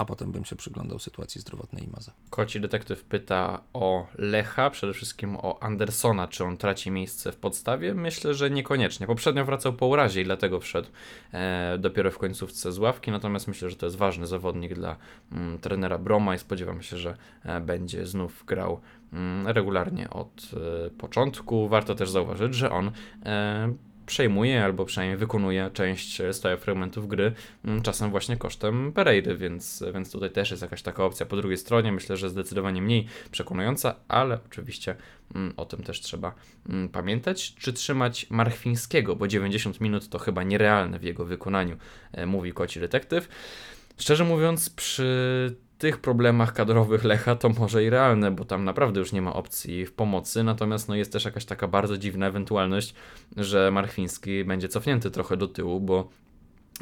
a 0.01 0.05
potem 0.05 0.33
bym 0.33 0.45
się 0.45 0.57
przyglądał 0.57 0.99
sytuacji 0.99 1.41
zdrowotnej 1.41 1.85
Imaza. 1.85 2.13
Koci 2.31 2.61
detektyw 2.61 3.05
pyta 3.05 3.61
o 3.73 4.07
Lecha, 4.19 4.71
przede 4.71 4.93
wszystkim 4.93 5.37
o 5.37 5.63
Andersona, 5.63 6.29
czy 6.29 6.45
on 6.45 6.57
traci 6.57 6.91
miejsce 6.91 7.33
w 7.33 7.37
podstawie. 7.37 7.95
Myślę, 7.95 8.35
że 8.35 8.51
niekoniecznie. 8.51 9.07
Poprzednio 9.07 9.45
wracał 9.45 9.73
po 9.73 9.87
urazie 9.87 10.21
i 10.21 10.25
dlatego 10.25 10.61
wszedł 10.61 10.89
e, 11.33 11.79
dopiero 11.79 12.11
w 12.11 12.19
końcówce 12.19 12.73
z 12.73 12.79
ławki, 12.79 13.11
natomiast 13.11 13.49
myślę, 13.49 13.71
że 13.71 13.77
to 13.77 13.87
jest 13.87 13.97
ważny 13.97 14.27
zawodnik 14.27 14.75
dla 14.75 14.97
mm, 15.33 15.59
trenera 15.59 15.99
Broma 15.99 16.35
i 16.35 16.39
spodziewam 16.39 16.83
się, 16.83 16.97
że 16.97 17.17
e, 17.45 17.61
będzie 17.61 18.07
znów 18.07 18.45
grał 18.47 18.81
mm, 19.13 19.49
regularnie 19.49 20.11
od 20.11 20.51
e, 20.87 20.91
początku. 20.91 21.69
Warto 21.69 21.95
też 21.95 22.11
zauważyć, 22.11 22.55
że 22.55 22.71
on 22.71 22.91
e, 23.25 23.73
przejmuje 24.11 24.65
albo 24.65 24.85
przynajmniej 24.85 25.19
wykonuje 25.19 25.71
część 25.73 26.21
e, 26.21 26.33
stałych 26.33 26.61
fragmentów 26.61 27.09
gry, 27.09 27.33
mm, 27.65 27.83
czasem 27.83 28.11
właśnie 28.11 28.37
kosztem 28.37 28.93
Pereiry, 28.93 29.37
więc, 29.37 29.85
więc 29.95 30.13
tutaj 30.13 30.31
też 30.31 30.51
jest 30.51 30.63
jakaś 30.63 30.83
taka 30.83 31.05
opcja 31.05 31.27
po 31.27 31.37
drugiej 31.37 31.59
stronie. 31.59 31.93
Myślę, 31.93 32.17
że 32.17 32.31
zdecydowanie 32.31 32.83
mniej 32.83 33.07
przekonująca, 33.31 33.95
ale 34.09 34.39
oczywiście 34.47 34.97
mm, 35.35 35.55
o 35.57 35.65
tym 35.65 35.83
też 35.83 36.01
trzeba 36.01 36.35
mm, 36.69 36.89
pamiętać. 36.89 37.55
Czy 37.55 37.73
trzymać 37.73 38.27
Marchwińskiego, 38.31 39.17
bo 39.17 39.29
90 39.29 39.81
minut 39.81 40.09
to 40.09 40.19
chyba 40.19 40.43
nierealne 40.43 40.99
w 40.99 41.03
jego 41.03 41.25
wykonaniu, 41.25 41.77
e, 42.13 42.27
mówi 42.27 42.53
koci 42.53 42.81
detektyw. 42.81 43.29
Szczerze 43.99 44.25
mówiąc, 44.25 44.71
przy 44.71 45.57
tych 45.81 45.99
problemach 45.99 46.53
kadrowych 46.53 47.05
Lecha 47.05 47.37
to 47.37 47.49
może 47.49 47.85
i 47.85 47.91
realne, 47.91 48.31
bo 48.31 48.45
tam 48.45 48.65
naprawdę 48.65 49.01
już 49.01 49.13
nie 49.13 49.23
ma 49.23 49.35
opcji 49.35 49.87
w 49.87 49.93
pomocy, 49.93 50.43
natomiast 50.43 50.89
no 50.89 50.95
jest 50.95 51.13
też 51.13 51.25
jakaś 51.25 51.45
taka 51.45 51.69
bardzo 51.69 51.99
dziwna 51.99 52.27
ewentualność, 52.27 52.95
że 53.37 53.71
Marchwiński 53.71 54.45
będzie 54.45 54.69
cofnięty 54.69 55.11
trochę 55.11 55.37
do 55.37 55.49
tyłu, 55.49 55.81
bo 55.81 56.09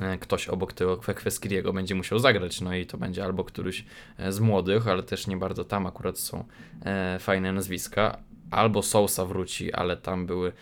e, 0.01 0.19
ktoś 0.19 0.49
obok 0.49 0.73
tego 0.73 0.97
Kweskiriego 0.97 1.73
będzie 1.73 1.95
musiał 1.95 2.19
zagrać, 2.19 2.61
no 2.61 2.75
i 2.75 2.87
to 2.87 2.99
będzie 2.99 3.25
albo 3.25 3.45
któryś 3.45 3.85
e, 4.19 4.33
z 4.33 4.41
młodych, 4.41 4.89
ale 4.89 5.03
też 5.03 5.27
nie 5.27 5.37
bardzo 5.37 5.65
tam 5.65 5.87
akurat 5.87 6.19
są 6.19 6.45
e, 6.85 7.19
fajne 7.19 7.53
nazwiska, 7.53 8.19
albo 8.51 8.83
Sousa 8.83 9.25
wróci, 9.25 9.73
ale 9.73 9.97
tam 9.97 10.27
były 10.27 10.53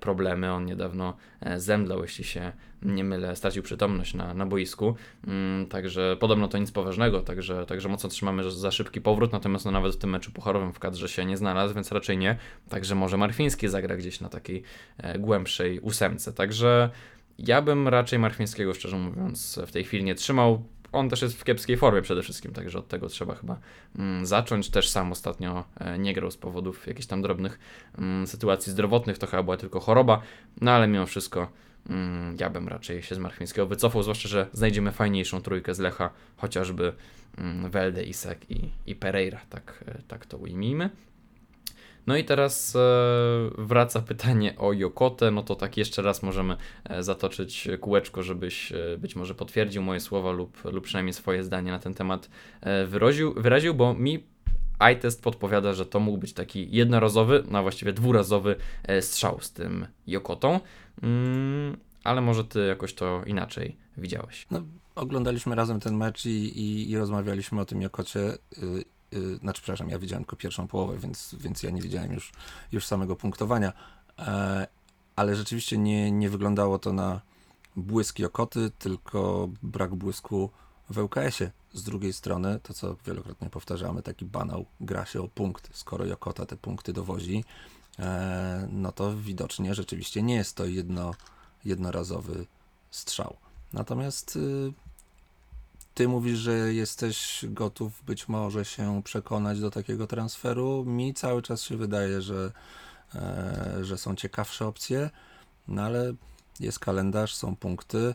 problemy, 0.00 0.52
on 0.52 0.66
niedawno 0.66 1.16
zemdlał, 1.56 2.02
jeśli 2.02 2.24
się 2.24 2.52
nie 2.82 3.04
mylę, 3.04 3.36
stracił 3.36 3.62
przytomność 3.62 4.14
na, 4.14 4.34
na 4.34 4.46
boisku, 4.46 4.94
mm, 5.26 5.66
także 5.66 6.16
podobno 6.20 6.48
to 6.48 6.58
nic 6.58 6.70
poważnego, 6.70 7.20
także, 7.20 7.66
także 7.66 7.88
mocno 7.88 8.10
trzymamy 8.10 8.50
za 8.50 8.70
szybki 8.70 9.00
powrót, 9.00 9.32
natomiast 9.32 9.64
no, 9.64 9.70
nawet 9.70 9.94
w 9.94 9.98
tym 9.98 10.10
meczu 10.10 10.32
pucharowym 10.32 10.72
w 10.72 10.78
kadrze 10.78 11.08
się 11.08 11.24
nie 11.24 11.36
znalazł, 11.36 11.74
więc 11.74 11.92
raczej 11.92 12.18
nie, 12.18 12.36
także 12.68 12.94
może 12.94 13.16
Marfiński 13.16 13.68
zagra 13.68 13.96
gdzieś 13.96 14.20
na 14.20 14.28
takiej 14.28 14.62
e, 14.98 15.18
głębszej 15.18 15.80
ósemce, 15.80 16.32
także 16.32 16.90
ja 17.38 17.62
bym 17.62 17.88
raczej 17.88 18.18
Marfińskiego, 18.18 18.74
szczerze 18.74 18.98
mówiąc, 18.98 19.60
w 19.66 19.72
tej 19.72 19.84
chwili 19.84 20.04
nie 20.04 20.14
trzymał. 20.14 20.64
On 20.92 21.08
też 21.08 21.22
jest 21.22 21.40
w 21.40 21.44
kiepskiej 21.44 21.76
formie 21.76 22.02
przede 22.02 22.22
wszystkim, 22.22 22.52
także 22.52 22.78
od 22.78 22.88
tego 22.88 23.08
trzeba 23.08 23.34
chyba 23.34 23.58
mm, 23.98 24.26
zacząć. 24.26 24.70
Też 24.70 24.88
sam 24.88 25.12
ostatnio 25.12 25.64
e, 25.80 25.98
nie 25.98 26.14
grał 26.14 26.30
z 26.30 26.36
powodów 26.36 26.86
jakichś 26.86 27.06
tam 27.06 27.22
drobnych 27.22 27.58
mm, 27.98 28.26
sytuacji 28.26 28.72
zdrowotnych, 28.72 29.18
to 29.18 29.26
chyba 29.26 29.42
była 29.42 29.56
tylko 29.56 29.80
choroba, 29.80 30.22
no 30.60 30.70
ale 30.70 30.88
mimo 30.88 31.06
wszystko 31.06 31.48
mm, 31.90 32.36
ja 32.40 32.50
bym 32.50 32.68
raczej 32.68 33.02
się 33.02 33.14
z 33.14 33.18
Marfińskiego 33.18 33.66
wycofał, 33.66 34.02
zwłaszcza, 34.02 34.28
że 34.28 34.46
znajdziemy 34.52 34.92
fajniejszą 34.92 35.42
trójkę 35.42 35.74
z 35.74 35.78
Lecha, 35.78 36.10
chociażby 36.36 36.92
mm, 37.38 37.70
Welde, 37.70 38.04
Isek 38.04 38.50
i, 38.50 38.70
i 38.86 38.94
Pereira, 38.94 39.40
tak, 39.50 39.84
tak 40.08 40.26
to 40.26 40.36
ujmijmy. 40.36 40.90
No 42.06 42.16
i 42.16 42.24
teraz 42.24 42.76
e, 42.76 42.80
wraca 43.58 44.00
pytanie 44.00 44.54
o 44.58 44.72
Jokotę, 44.72 45.30
no 45.30 45.42
to 45.42 45.54
tak 45.54 45.76
jeszcze 45.76 46.02
raz 46.02 46.22
możemy 46.22 46.56
e, 46.84 47.02
zatoczyć 47.02 47.68
kółeczko, 47.80 48.22
żebyś 48.22 48.72
e, 48.72 48.98
być 48.98 49.16
może 49.16 49.34
potwierdził 49.34 49.82
moje 49.82 50.00
słowa 50.00 50.32
lub, 50.32 50.64
lub 50.64 50.84
przynajmniej 50.84 51.12
swoje 51.12 51.44
zdanie 51.44 51.70
na 51.70 51.78
ten 51.78 51.94
temat 51.94 52.30
wyraził, 52.86 53.34
wyraził, 53.34 53.74
bo 53.74 53.94
mi 53.94 54.24
iTest 54.94 55.22
podpowiada, 55.22 55.72
że 55.72 55.86
to 55.86 56.00
mógł 56.00 56.18
być 56.18 56.32
taki 56.32 56.76
jednorazowy, 56.76 57.44
no 57.50 57.58
a 57.58 57.62
właściwie 57.62 57.92
dwurazowy 57.92 58.56
e, 58.82 59.02
strzał 59.02 59.40
z 59.40 59.52
tym 59.52 59.86
Jokotą, 60.06 60.60
mm, 61.02 61.76
ale 62.04 62.20
może 62.20 62.44
ty 62.44 62.66
jakoś 62.66 62.94
to 62.94 63.22
inaczej 63.24 63.76
widziałeś. 63.96 64.46
No, 64.50 64.62
oglądaliśmy 64.94 65.54
razem 65.54 65.80
ten 65.80 65.96
mecz 65.96 66.26
i, 66.26 66.60
i, 66.60 66.90
i 66.90 66.98
rozmawialiśmy 66.98 67.60
o 67.60 67.64
tym 67.64 67.82
Jokocie. 67.82 68.20
Y, 68.20 68.84
y, 69.14 69.36
znaczy, 69.36 69.62
przepraszam, 69.62 69.88
ja 69.88 69.98
widziałem 69.98 70.24
tylko 70.24 70.36
pierwszą 70.36 70.68
połowę, 70.68 70.98
więc, 70.98 71.36
więc 71.40 71.62
ja 71.62 71.70
nie 71.70 71.82
widziałem 71.82 72.12
już, 72.12 72.32
już 72.72 72.86
samego 72.86 73.16
punktowania. 73.16 73.72
E, 74.18 74.66
ale 75.16 75.36
rzeczywiście 75.36 75.78
nie, 75.78 76.10
nie 76.10 76.30
wyglądało 76.30 76.78
to 76.78 76.92
na 76.92 77.20
błysk 77.76 78.18
Jokoty, 78.18 78.70
tylko 78.78 79.48
brak 79.62 79.94
błysku 79.94 80.50
w 80.90 80.98
ŁKS-ie. 80.98 81.50
Z 81.72 81.82
drugiej 81.82 82.12
strony, 82.12 82.60
to 82.62 82.74
co 82.74 82.96
wielokrotnie 83.06 83.50
powtarzamy, 83.50 84.02
taki 84.02 84.24
banał 84.24 84.66
gra 84.80 85.06
się 85.06 85.22
o 85.22 85.28
punkt. 85.28 85.76
Skoro 85.76 86.04
Jokota 86.04 86.46
te 86.46 86.56
punkty 86.56 86.92
dowozi, 86.92 87.44
e, 87.98 88.68
no 88.72 88.92
to 88.92 89.16
widocznie 89.16 89.74
rzeczywiście 89.74 90.22
nie 90.22 90.34
jest 90.34 90.56
to 90.56 90.64
jedno, 90.64 91.14
jednorazowy 91.64 92.46
strzał. 92.90 93.36
Natomiast 93.72 94.36
y, 94.36 94.72
ty 95.94 96.08
mówisz, 96.08 96.38
że 96.38 96.74
jesteś 96.74 97.44
gotów 97.48 98.02
być 98.04 98.28
może 98.28 98.64
się 98.64 99.02
przekonać 99.02 99.60
do 99.60 99.70
takiego 99.70 100.06
transferu. 100.06 100.84
Mi 100.84 101.14
cały 101.14 101.42
czas 101.42 101.62
się 101.62 101.76
wydaje, 101.76 102.22
że, 102.22 102.52
e, 103.14 103.78
że 103.82 103.98
są 103.98 104.16
ciekawsze 104.16 104.66
opcje, 104.66 105.10
no 105.68 105.82
ale 105.82 106.14
jest 106.60 106.78
kalendarz, 106.78 107.34
są 107.34 107.56
punkty. 107.56 108.14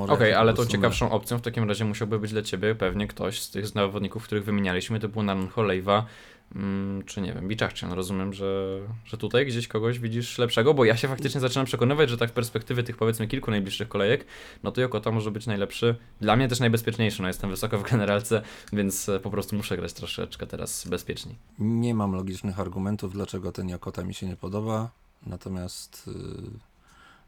Okej, 0.00 0.30
się 0.30 0.38
ale 0.38 0.54
tą 0.54 0.66
ciekawszą 0.66 1.10
opcją 1.10 1.38
w 1.38 1.42
takim 1.42 1.68
razie 1.68 1.84
musiałby 1.84 2.18
być 2.18 2.32
dla 2.32 2.42
ciebie 2.42 2.74
pewnie 2.74 3.06
ktoś 3.06 3.40
z 3.40 3.50
tych 3.50 3.66
zawodników, 3.66 4.24
których 4.24 4.44
wymienialiśmy, 4.44 5.00
typu 5.00 5.22
Nanon 5.22 5.48
Holejwa, 5.48 6.06
mm, 6.54 7.02
czy 7.04 7.20
nie 7.20 7.32
wiem, 7.32 7.48
Biczachcian. 7.48 7.92
Rozumiem, 7.92 8.32
że, 8.32 8.78
że 9.04 9.16
tutaj 9.16 9.46
gdzieś 9.46 9.68
kogoś 9.68 9.98
widzisz 9.98 10.38
lepszego, 10.38 10.74
bo 10.74 10.84
ja 10.84 10.96
się 10.96 11.08
faktycznie 11.08 11.40
zaczynam 11.40 11.66
przekonywać, 11.66 12.10
że 12.10 12.16
tak 12.16 12.30
w 12.30 12.32
perspektywie 12.32 12.82
tych 12.82 12.96
powiedzmy 12.96 13.28
kilku 13.28 13.50
najbliższych 13.50 13.88
kolejek, 13.88 14.24
no 14.62 14.72
to 14.72 14.80
Jokota 14.80 15.10
może 15.10 15.30
być 15.30 15.46
najlepszy, 15.46 15.96
dla 16.20 16.36
mnie 16.36 16.48
też 16.48 16.60
najbezpieczniejszy, 16.60 17.22
no 17.22 17.28
jestem 17.28 17.50
wysoko 17.50 17.78
w 17.78 17.90
generalce, 17.90 18.42
więc 18.72 19.08
e, 19.08 19.20
po 19.20 19.30
prostu 19.30 19.56
muszę 19.56 19.76
grać 19.76 19.92
troszeczkę 19.92 20.46
teraz 20.46 20.88
bezpieczniej. 20.88 21.36
Nie 21.58 21.94
mam 21.94 22.12
logicznych 22.12 22.60
argumentów, 22.60 23.12
dlaczego 23.12 23.52
ten 23.52 23.68
Jakota 23.68 24.04
mi 24.04 24.14
się 24.14 24.26
nie 24.26 24.36
podoba, 24.36 24.90
natomiast 25.26 26.08
y, 26.08 26.71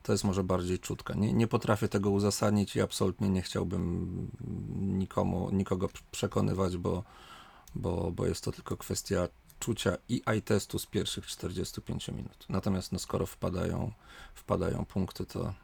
to 0.04 0.12
jest 0.12 0.24
może 0.24 0.44
bardziej 0.44 0.78
czutka. 0.78 1.14
Nie, 1.14 1.32
nie 1.32 1.46
potrafię 1.46 1.88
tego 1.88 2.10
uzasadnić 2.10 2.76
i 2.76 2.80
absolutnie 2.80 3.28
nie 3.28 3.42
chciałbym 3.42 4.30
nikomu, 4.76 5.50
nikogo 5.52 5.88
przekonywać, 6.10 6.76
bo, 6.76 7.04
bo, 7.74 8.10
bo 8.10 8.26
jest 8.26 8.44
to 8.44 8.52
tylko 8.52 8.76
kwestia 8.76 9.28
czucia 9.60 9.96
i 10.08 10.22
eye 10.26 10.42
testu 10.42 10.78
z 10.78 10.86
pierwszych 10.86 11.26
45 11.26 12.08
minut. 12.08 12.46
Natomiast 12.48 12.92
no, 12.92 12.98
skoro 12.98 13.26
wpadają, 13.26 13.92
wpadają 14.34 14.84
punkty, 14.84 15.26
to, 15.26 15.54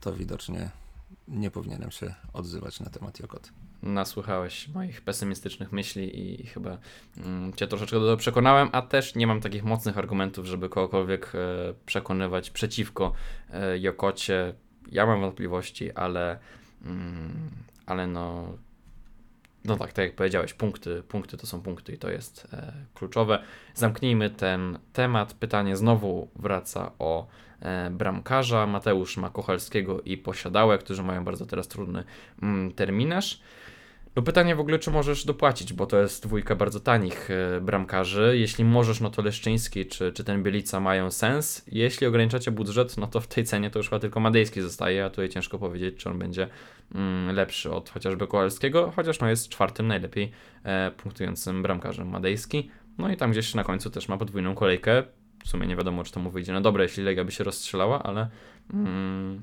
to 0.00 0.12
widocznie 0.12 0.70
nie 1.28 1.50
powinienem 1.50 1.90
się 1.90 2.14
odzywać 2.32 2.80
na 2.80 2.90
temat 2.90 3.20
Jokoty. 3.20 3.50
Nasłuchałeś 3.86 4.68
moich 4.68 5.00
pesymistycznych 5.00 5.72
myśli 5.72 6.40
i 6.42 6.46
chyba 6.46 6.78
mm, 7.16 7.52
cię 7.52 7.66
troszeczkę 7.66 8.00
do 8.00 8.06
tego 8.06 8.16
przekonałem, 8.16 8.68
a 8.72 8.82
też 8.82 9.14
nie 9.14 9.26
mam 9.26 9.40
takich 9.40 9.64
mocnych 9.64 9.98
argumentów, 9.98 10.46
żeby 10.46 10.68
kogokolwiek 10.68 11.32
e, 11.34 11.38
przekonywać 11.86 12.50
przeciwko 12.50 13.12
e, 13.52 13.78
Jokocie. 13.78 14.54
Ja 14.92 15.06
mam 15.06 15.20
wątpliwości, 15.20 15.92
ale, 15.92 16.38
mm, 16.84 17.50
ale 17.86 18.06
no, 18.06 18.58
no 19.64 19.76
tak, 19.76 19.92
tak 19.92 20.04
jak 20.04 20.14
powiedziałeś, 20.14 20.54
punkty, 20.54 21.02
punkty 21.08 21.36
to 21.36 21.46
są 21.46 21.62
punkty 21.62 21.92
i 21.92 21.98
to 21.98 22.10
jest 22.10 22.48
e, 22.52 22.72
kluczowe. 22.94 23.42
Zamknijmy 23.74 24.30
ten 24.30 24.78
temat. 24.92 25.34
Pytanie 25.34 25.76
znowu 25.76 26.28
wraca 26.36 26.92
o 26.98 27.26
bramkarza. 27.90 28.66
Mateusz 28.66 29.16
ma 29.16 29.30
Kochalskiego 29.30 30.00
i 30.00 30.16
Posiadałę, 30.16 30.78
którzy 30.78 31.02
mają 31.02 31.24
bardzo 31.24 31.46
teraz 31.46 31.68
trudny 31.68 32.04
mm, 32.42 32.72
terminarz. 32.72 33.40
No 34.16 34.22
pytanie 34.22 34.56
w 34.56 34.60
ogóle, 34.60 34.78
czy 34.78 34.90
możesz 34.90 35.24
dopłacić, 35.24 35.72
bo 35.72 35.86
to 35.86 36.00
jest 36.00 36.26
dwójka 36.26 36.56
bardzo 36.56 36.80
tanich 36.80 37.30
e, 37.30 37.60
bramkarzy. 37.60 38.34
Jeśli 38.38 38.64
możesz, 38.64 39.00
no 39.00 39.10
to 39.10 39.22
Leszczyński 39.22 39.86
czy, 39.86 40.12
czy 40.12 40.24
ten 40.24 40.42
Bielica 40.42 40.80
mają 40.80 41.10
sens. 41.10 41.64
Jeśli 41.72 42.06
ograniczacie 42.06 42.50
budżet, 42.50 42.96
no 42.96 43.06
to 43.06 43.20
w 43.20 43.26
tej 43.26 43.44
cenie 43.44 43.70
to 43.70 43.78
już 43.78 43.88
chyba 43.88 44.00
tylko 44.00 44.20
Madejski 44.20 44.60
zostaje, 44.60 45.04
a 45.04 45.10
tutaj 45.10 45.28
ciężko 45.28 45.58
powiedzieć, 45.58 45.96
czy 45.96 46.10
on 46.10 46.18
będzie 46.18 46.48
mm, 46.94 47.34
lepszy 47.34 47.72
od 47.72 47.90
chociażby 47.90 48.26
Kowalskiego, 48.26 48.92
chociaż 48.96 49.20
no 49.20 49.28
jest 49.28 49.48
czwartym 49.48 49.86
najlepiej 49.86 50.30
e, 50.64 50.90
punktującym 50.90 51.62
bramkarzem 51.62 52.08
Madejski. 52.08 52.70
No 52.98 53.12
i 53.12 53.16
tam 53.16 53.30
gdzieś 53.30 53.54
na 53.54 53.64
końcu 53.64 53.90
też 53.90 54.08
ma 54.08 54.16
podwójną 54.16 54.54
kolejkę. 54.54 55.02
W 55.44 55.48
sumie 55.48 55.66
nie 55.66 55.76
wiadomo, 55.76 56.04
czy 56.04 56.12
to 56.12 56.20
mu 56.20 56.30
wyjdzie 56.30 56.52
na 56.52 56.60
dobre, 56.60 56.82
jeśli 56.82 57.04
Legia 57.04 57.24
by 57.24 57.32
się 57.32 57.44
rozstrzelała, 57.44 58.02
ale... 58.02 58.28
Mm, 58.74 59.42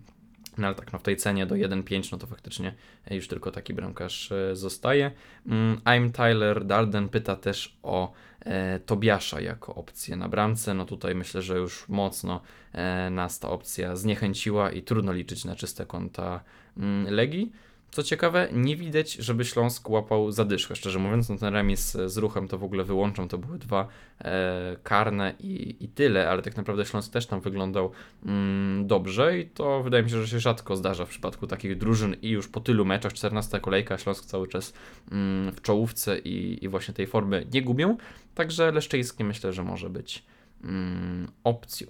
no 0.58 0.68
ale 0.68 0.76
tak, 0.76 0.94
no 0.94 1.00
w 1.00 1.04
tej 1.04 1.18
cenie 1.18 1.46
do 1.46 1.56
1.5, 1.56 2.12
no 2.12 2.18
to 2.18 2.28
faktycznie 2.28 2.74
już 3.12 3.28
tylko 3.28 3.52
taki 3.52 3.74
bramkarz 3.74 4.32
e, 4.32 4.56
zostaje. 4.56 5.12
Mm, 5.48 5.78
I'm 5.78 6.12
Tyler 6.12 6.66
Darden 6.66 7.10
pyta 7.10 7.36
też 7.36 7.78
o 7.84 8.14
e, 8.40 8.80
Tobiasza 8.80 9.42
jako 9.42 9.76
opcję 9.76 10.16
na 10.16 10.30
bramce. 10.30 10.74
No 10.74 10.86
tutaj 10.86 11.16
myślę, 11.16 11.42
że 11.42 11.58
już 11.58 11.90
mocno 11.90 12.42
e, 12.74 13.10
nas 13.10 13.40
ta 13.40 13.50
opcja 13.50 13.96
zniechęciła 13.96 14.72
i 14.72 14.82
trudno 14.82 15.14
liczyć 15.14 15.46
na 15.46 15.56
czyste 15.56 15.86
konta 15.86 16.44
mm, 16.78 17.14
Legii. 17.14 17.52
Co 17.94 18.04
ciekawe, 18.04 18.50
nie 18.52 18.76
widać, 18.76 19.14
żeby 19.14 19.46
Śląsk 19.46 19.90
łapał 19.90 20.32
zadyszkę. 20.32 20.76
Szczerze 20.76 21.00
mówiąc, 21.00 21.30
no 21.30 21.38
ten 21.38 21.54
remis 21.54 21.98
z 22.06 22.18
ruchem 22.18 22.48
to 22.48 22.58
w 22.58 22.64
ogóle 22.64 22.84
wyłączam. 22.84 23.28
To 23.28 23.38
były 23.38 23.60
dwa 23.60 23.88
e, 24.20 24.78
karne 24.84 25.34
i, 25.40 25.76
i 25.80 25.88
tyle, 25.88 26.30
ale 26.30 26.42
tak 26.42 26.58
naprawdę 26.58 26.86
Śląsk 26.86 27.14
też 27.14 27.26
tam 27.26 27.42
wyglądał 27.42 27.92
mm, 28.26 28.88
dobrze 28.88 29.40
i 29.40 29.46
to 29.46 29.84
wydaje 29.84 30.04
mi 30.04 30.10
się, 30.10 30.22
że 30.22 30.28
się 30.28 30.40
rzadko 30.40 30.76
zdarza 30.76 31.06
w 31.06 31.10
przypadku 31.10 31.48
takich 31.48 31.78
drużyn 31.78 32.16
i 32.22 32.30
już 32.30 32.48
po 32.48 32.60
tylu 32.60 32.86
meczach, 32.86 33.14
14 33.14 33.60
kolejka, 33.60 33.98
Śląsk 33.98 34.26
cały 34.26 34.48
czas 34.48 34.74
mm, 35.12 35.52
w 35.52 35.62
czołówce 35.62 36.20
i, 36.20 36.66
i 36.66 36.70
właśnie 36.70 36.94
tej 36.94 37.08
formy 37.08 37.48
nie 37.54 37.62
gubią. 37.62 37.98
Także 38.36 38.72
Leszczyński 38.72 39.24
myślę, 39.24 39.54
że 39.54 39.64
może 39.64 39.90
być 39.90 40.24
mm, 40.64 41.28
opcją. 41.44 41.88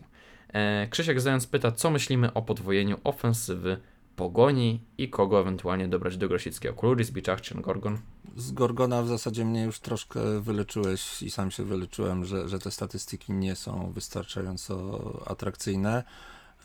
E, 0.54 0.88
Krzysiek 0.88 1.22
Zając 1.22 1.48
pyta, 1.48 1.72
co 1.72 1.92
myślimy 1.92 2.34
o 2.34 2.42
podwojeniu 2.42 2.98
ofensywy 3.04 3.78
Pogoni 4.16 4.82
i 4.98 5.10
kogo 5.10 5.40
ewentualnie 5.42 5.88
dobrać 5.88 6.18
do 6.18 6.28
Grosickiego. 6.28 6.76
Kuluris, 6.76 7.12
Biczachczyn, 7.12 7.62
Gorgon. 7.62 7.98
Z 8.38 8.52
Gorgona 8.52 9.02
w 9.02 9.08
zasadzie 9.08 9.46
mnie 9.46 9.64
już 9.64 9.80
troszkę 9.80 10.42
wyleczyłeś 10.42 11.22
i 11.22 11.32
sam 11.32 11.52
się 11.52 11.64
wyleczyłem, 11.64 12.26
że, 12.26 12.50
że 12.50 12.60
te 12.60 12.72
statystyki 12.72 13.34
nie 13.34 13.56
są 13.56 13.92
wystarczająco 13.92 15.00
atrakcyjne. 15.26 16.04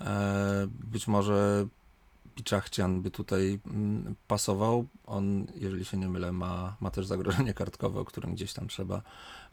E, 0.01 0.67
Być 0.71 1.09
może 1.09 1.67
Piczachcian 2.39 3.03
by 3.03 3.11
tutaj 3.11 3.61
mm, 3.67 4.15
pasował. 4.27 4.87
On, 5.07 5.47
jeżeli 5.55 5.85
się 5.85 5.97
nie 5.97 6.09
mylę, 6.09 6.33
ma, 6.33 6.77
ma 6.81 6.91
też 6.91 7.07
zagrożenie 7.07 7.55
kartkowe, 7.55 8.01
o 8.01 8.05
którym 8.05 8.35
gdzieś 8.35 8.53
tam 8.53 8.69
trzeba 8.69 9.03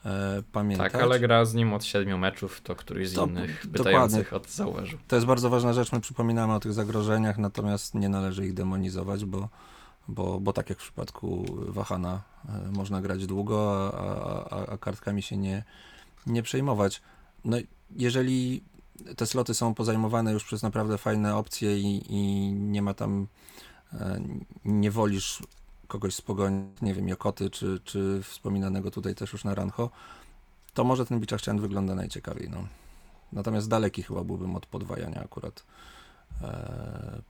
e, 0.05 0.43
pamiętać. 0.51 0.91
Tak, 0.91 1.01
ale 1.01 1.19
gra 1.19 1.45
z 1.45 1.53
nim 1.53 1.73
od 1.73 1.83
siedmiu 1.83 2.17
meczów, 2.17 2.61
to 2.61 2.75
któryś 2.75 3.09
z 3.09 3.13
To- 3.13 3.25
innych 3.25 3.51
dokładnie. 3.67 3.77
pytających 3.77 4.33
od 4.33 4.49
zauważył. 4.49 4.99
To 5.07 5.15
jest 5.15 5.25
bardzo 5.25 5.49
ważna 5.49 5.73
rzecz. 5.73 5.91
My 5.91 6.01
przypominamy 6.01 6.53
o 6.53 6.59
tych 6.59 6.73
zagrożeniach, 6.73 7.37
natomiast 7.37 7.95
nie 7.95 8.09
należy 8.09 8.45
ich 8.45 8.53
demonizować, 8.53 9.25
bo, 9.25 9.49
bo, 10.07 10.39
bo 10.39 10.53
tak 10.53 10.69
jak 10.69 10.79
w 10.79 10.81
przypadku 10.81 11.45
Wahana 11.67 12.21
e, 12.49 12.71
można 12.71 13.01
grać 13.01 13.25
długo, 13.27 13.89
a, 13.93 14.55
a, 14.55 14.59
a, 14.59 14.67
a 14.67 14.77
kartkami 14.77 15.21
się 15.21 15.37
nie, 15.37 15.63
nie 16.27 16.43
przejmować. 16.43 17.01
No, 17.45 17.57
jeżeli 17.95 18.63
te 19.17 19.25
sloty 19.25 19.53
są 19.53 19.73
pozajmowane 19.73 20.31
już 20.31 20.43
przez 20.43 20.63
naprawdę 20.63 20.97
fajne 20.97 21.35
opcje 21.35 21.79
i, 21.79 22.03
i 22.09 22.51
nie 22.53 22.81
ma 22.81 22.93
tam, 22.93 23.27
e, 23.93 24.21
nie 24.65 24.91
wolisz 24.91 25.43
kogoś 25.87 26.15
z 26.15 26.21
pogoni, 26.21 26.69
nie 26.81 26.93
wiem, 26.93 27.09
Jokoty, 27.09 27.49
czy, 27.49 27.79
czy 27.83 28.23
wspominanego 28.23 28.91
tutaj 28.91 29.15
też 29.15 29.33
już 29.33 29.43
na 29.43 29.55
Rancho, 29.55 29.89
to 30.73 30.83
może 30.83 31.05
ten 31.05 31.19
Biczachcian 31.19 31.59
wygląda 31.59 31.95
najciekawiej. 31.95 32.49
No. 32.49 32.67
Natomiast 33.31 33.69
daleki 33.69 34.03
chyba 34.03 34.23
byłbym 34.23 34.55
od 34.55 34.65
podwajania 34.65 35.23
akurat 35.23 35.63
e, 36.41 37.21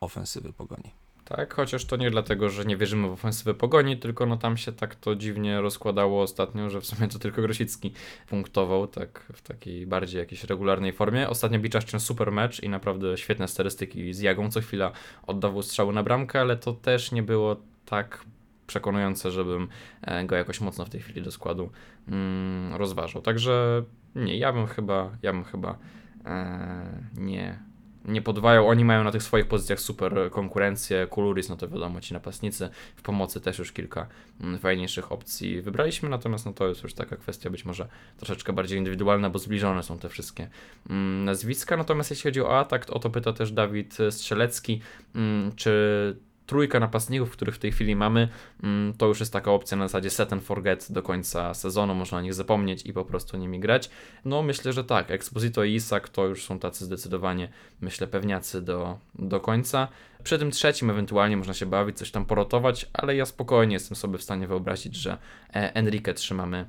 ofensywy 0.00 0.52
pogoni. 0.52 0.99
Tak, 1.36 1.54
chociaż 1.54 1.84
to 1.84 1.96
nie 1.96 2.10
dlatego, 2.10 2.48
że 2.48 2.64
nie 2.64 2.76
wierzymy 2.76 3.08
w 3.08 3.12
ofensywę 3.12 3.54
pogoni, 3.54 3.96
tylko 3.96 4.26
no 4.26 4.36
tam 4.36 4.56
się 4.56 4.72
tak 4.72 4.94
to 4.94 5.16
dziwnie 5.16 5.60
rozkładało 5.60 6.22
ostatnio, 6.22 6.70
że 6.70 6.80
w 6.80 6.86
sumie 6.86 7.08
to 7.08 7.18
tylko 7.18 7.42
Grosicki 7.42 7.92
punktował, 8.28 8.86
tak 8.86 9.26
w 9.32 9.42
takiej 9.42 9.86
bardziej 9.86 10.18
jakiejś 10.18 10.44
regularnej 10.44 10.92
formie. 10.92 11.28
Ostatnio 11.28 11.58
Biczaszczyn 11.58 12.00
super 12.00 12.32
mecz 12.32 12.62
i 12.62 12.68
naprawdę 12.68 13.16
świetne 13.16 13.48
statystyki 13.48 14.14
z 14.14 14.20
Jagą, 14.20 14.50
co 14.50 14.60
chwila 14.60 14.92
oddawał 15.26 15.62
strzały 15.62 15.92
na 15.92 16.02
bramkę, 16.02 16.40
ale 16.40 16.56
to 16.56 16.72
też 16.72 17.12
nie 17.12 17.22
było 17.22 17.56
tak 17.84 18.24
przekonujące, 18.66 19.30
żebym 19.30 19.68
e, 20.02 20.24
go 20.24 20.36
jakoś 20.36 20.60
mocno 20.60 20.84
w 20.84 20.90
tej 20.90 21.00
chwili 21.00 21.22
do 21.22 21.30
składu 21.30 21.70
mm, 22.08 22.74
rozważał. 22.74 23.22
Także 23.22 23.84
nie, 24.14 24.38
ja 24.38 24.52
bym 24.52 24.66
chyba, 24.66 25.10
ja 25.22 25.32
bym 25.32 25.44
chyba 25.44 25.78
e, 26.24 27.04
nie, 27.16 27.69
nie 28.04 28.22
podwają. 28.22 28.68
Oni 28.68 28.84
mają 28.84 29.04
na 29.04 29.12
tych 29.12 29.22
swoich 29.22 29.48
pozycjach 29.48 29.80
super 29.80 30.30
konkurencję. 30.30 31.06
Kuluris, 31.06 31.48
no 31.48 31.56
to 31.56 31.68
wiadomo, 31.68 32.00
ci 32.00 32.14
napastnicy. 32.14 32.68
W 32.96 33.02
pomocy 33.02 33.40
też 33.40 33.58
już 33.58 33.72
kilka 33.72 34.06
mm, 34.40 34.58
fajniejszych 34.58 35.12
opcji 35.12 35.62
wybraliśmy, 35.62 36.08
natomiast 36.08 36.46
no 36.46 36.52
to 36.52 36.68
jest 36.68 36.82
już 36.82 36.94
taka 36.94 37.16
kwestia 37.16 37.50
być 37.50 37.64
może 37.64 37.88
troszeczkę 38.16 38.52
bardziej 38.52 38.78
indywidualna, 38.78 39.30
bo 39.30 39.38
zbliżone 39.38 39.82
są 39.82 39.98
te 39.98 40.08
wszystkie 40.08 40.48
mm, 40.90 41.24
nazwiska. 41.24 41.76
Natomiast 41.76 42.10
jeśli 42.10 42.22
chodzi 42.22 42.40
o 42.40 42.58
atak, 42.58 42.86
o 42.90 42.98
to 42.98 43.10
pyta 43.10 43.32
też 43.32 43.52
Dawid 43.52 43.98
Strzelecki, 44.10 44.80
mm, 45.14 45.52
czy 45.56 46.16
trójka 46.50 46.80
napastników, 46.80 47.30
których 47.30 47.54
w 47.54 47.58
tej 47.58 47.72
chwili 47.72 47.96
mamy, 47.96 48.28
mm, 48.62 48.94
to 48.94 49.06
już 49.06 49.20
jest 49.20 49.32
taka 49.32 49.50
opcja 49.50 49.76
na 49.76 49.88
zasadzie 49.88 50.10
set 50.10 50.32
and 50.32 50.42
forget 50.44 50.92
do 50.92 51.02
końca 51.02 51.54
sezonu, 51.54 51.94
można 51.94 52.18
o 52.18 52.20
nich 52.20 52.34
zapomnieć 52.34 52.86
i 52.86 52.92
po 52.92 53.04
prostu 53.04 53.36
nimi 53.36 53.60
grać. 53.60 53.90
No 54.24 54.42
myślę, 54.42 54.72
że 54.72 54.84
tak, 54.84 55.10
Exposito 55.10 55.64
i 55.64 55.74
Isak 55.74 56.08
to 56.08 56.26
już 56.26 56.44
są 56.44 56.58
tacy 56.58 56.84
zdecydowanie, 56.84 57.48
myślę, 57.80 58.06
pewniacy 58.06 58.62
do, 58.62 58.98
do 59.14 59.40
końca. 59.40 59.88
Przy 60.22 60.38
tym 60.38 60.50
trzecim 60.50 60.90
ewentualnie 60.90 61.36
można 61.36 61.54
się 61.54 61.66
bawić, 61.66 61.98
coś 61.98 62.10
tam 62.10 62.24
porotować, 62.26 62.86
ale 62.92 63.16
ja 63.16 63.26
spokojnie 63.26 63.74
jestem 63.74 63.96
sobie 63.96 64.18
w 64.18 64.22
stanie 64.22 64.46
wyobrazić, 64.46 64.96
że 64.96 65.18
e, 65.54 65.74
Enrique 65.74 66.14
trzymamy 66.14 66.66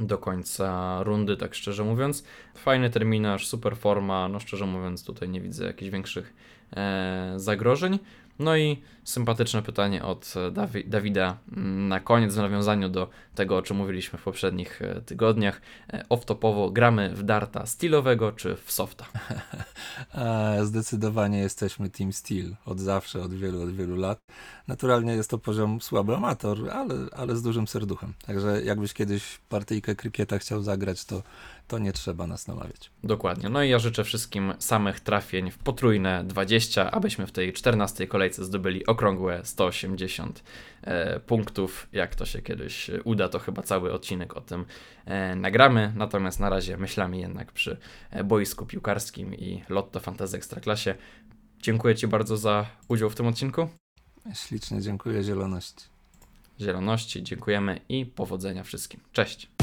do 0.00 0.18
końca 0.18 0.98
rundy, 1.02 1.36
tak 1.36 1.54
szczerze 1.54 1.84
mówiąc. 1.84 2.24
Fajny 2.54 2.90
terminarz, 2.90 3.46
super 3.48 3.76
forma, 3.76 4.28
no 4.28 4.40
szczerze 4.40 4.66
mówiąc 4.66 5.04
tutaj 5.04 5.28
nie 5.28 5.40
widzę 5.40 5.66
jakichś 5.66 5.90
większych 5.90 6.34
e, 6.76 7.32
zagrożeń. 7.36 7.98
No 8.38 8.56
i 8.56 8.82
sympatyczne 9.04 9.62
pytanie 9.62 10.04
od 10.04 10.34
e, 10.36 10.50
Dawi 10.50 10.84
Dawida 10.84 11.36
mm, 11.56 11.88
na 11.88 12.00
koniec 12.00 12.34
w 12.34 12.36
nawiązaniu 12.36 12.88
do 12.88 13.08
tego, 13.34 13.56
o 13.56 13.62
czym 13.62 13.76
mówiliśmy 13.76 14.18
w 14.18 14.22
poprzednich 14.22 14.82
e, 14.82 15.00
tygodniach. 15.00 15.60
E, 15.92 16.04
Off-topowo 16.08 16.72
gramy 16.72 17.10
w 17.14 17.22
darta 17.22 17.66
stylowego 17.66 18.32
czy 18.32 18.56
w 18.56 18.72
softa? 18.72 19.04
Zdecydowanie 20.62 21.38
jesteśmy 21.38 21.90
Team 21.90 22.12
Steel 22.12 22.56
od 22.66 22.80
zawsze, 22.80 23.22
od 23.22 23.34
wielu, 23.34 23.62
od 23.62 23.70
wielu 23.70 23.96
lat. 23.96 24.18
Naturalnie 24.68 25.12
jest 25.12 25.30
to 25.30 25.38
poziom 25.38 25.80
słaby 25.80 26.16
amator, 26.16 26.70
ale, 26.70 26.94
ale 27.16 27.36
z 27.36 27.42
dużym 27.42 27.68
serduchem. 27.68 28.12
Także 28.26 28.62
jakbyś 28.64 28.94
kiedyś 28.94 29.38
partyjkę 29.48 29.94
krykieta 29.94 30.38
chciał 30.38 30.62
zagrać, 30.62 31.04
to, 31.04 31.22
to 31.68 31.78
nie 31.78 31.92
trzeba 31.92 32.26
nas 32.26 32.48
namawiać. 32.48 32.90
Dokładnie. 33.04 33.48
No 33.48 33.62
i 33.62 33.68
ja 33.68 33.78
życzę 33.78 34.04
wszystkim 34.04 34.52
samych 34.58 35.00
trafień 35.00 35.50
w 35.50 35.58
potrójne 35.58 36.24
20, 36.24 36.90
abyśmy 36.90 37.26
w 37.26 37.32
tej 37.32 37.52
14 37.52 38.06
kolejce 38.06 38.44
zdobyli 38.44 38.86
okrągłe 38.86 39.40
180 39.44 40.42
e, 40.82 41.20
punktów. 41.20 41.88
Jak 41.92 42.14
to 42.14 42.26
się 42.26 42.42
kiedyś 42.42 42.90
uda, 43.04 43.28
to 43.28 43.38
chyba 43.38 43.62
cały 43.62 43.92
odcinek 43.92 44.36
o 44.36 44.40
tym 44.40 44.64
e, 45.04 45.36
nagramy. 45.36 45.92
Natomiast 45.96 46.40
na 46.40 46.50
razie 46.50 46.76
myślami 46.76 47.20
jednak 47.20 47.52
przy 47.52 47.76
e, 48.10 48.24
boisku 48.24 48.66
piłkarskim 48.66 49.34
i 49.34 49.62
Lotto 49.68 50.00
Fantasy 50.00 50.36
Ekstraklasie. 50.36 50.94
Dziękuję 51.62 51.94
Ci 51.94 52.06
bardzo 52.06 52.36
za 52.36 52.66
udział 52.88 53.10
w 53.10 53.14
tym 53.14 53.26
odcinku. 53.26 53.68
Ślicznie 54.34 54.80
dziękuję, 54.80 55.22
zieloność. 55.22 55.74
Zieloności, 56.60 57.22
dziękujemy 57.22 57.80
i 57.88 58.06
powodzenia 58.06 58.64
wszystkim. 58.64 59.00
Cześć. 59.12 59.53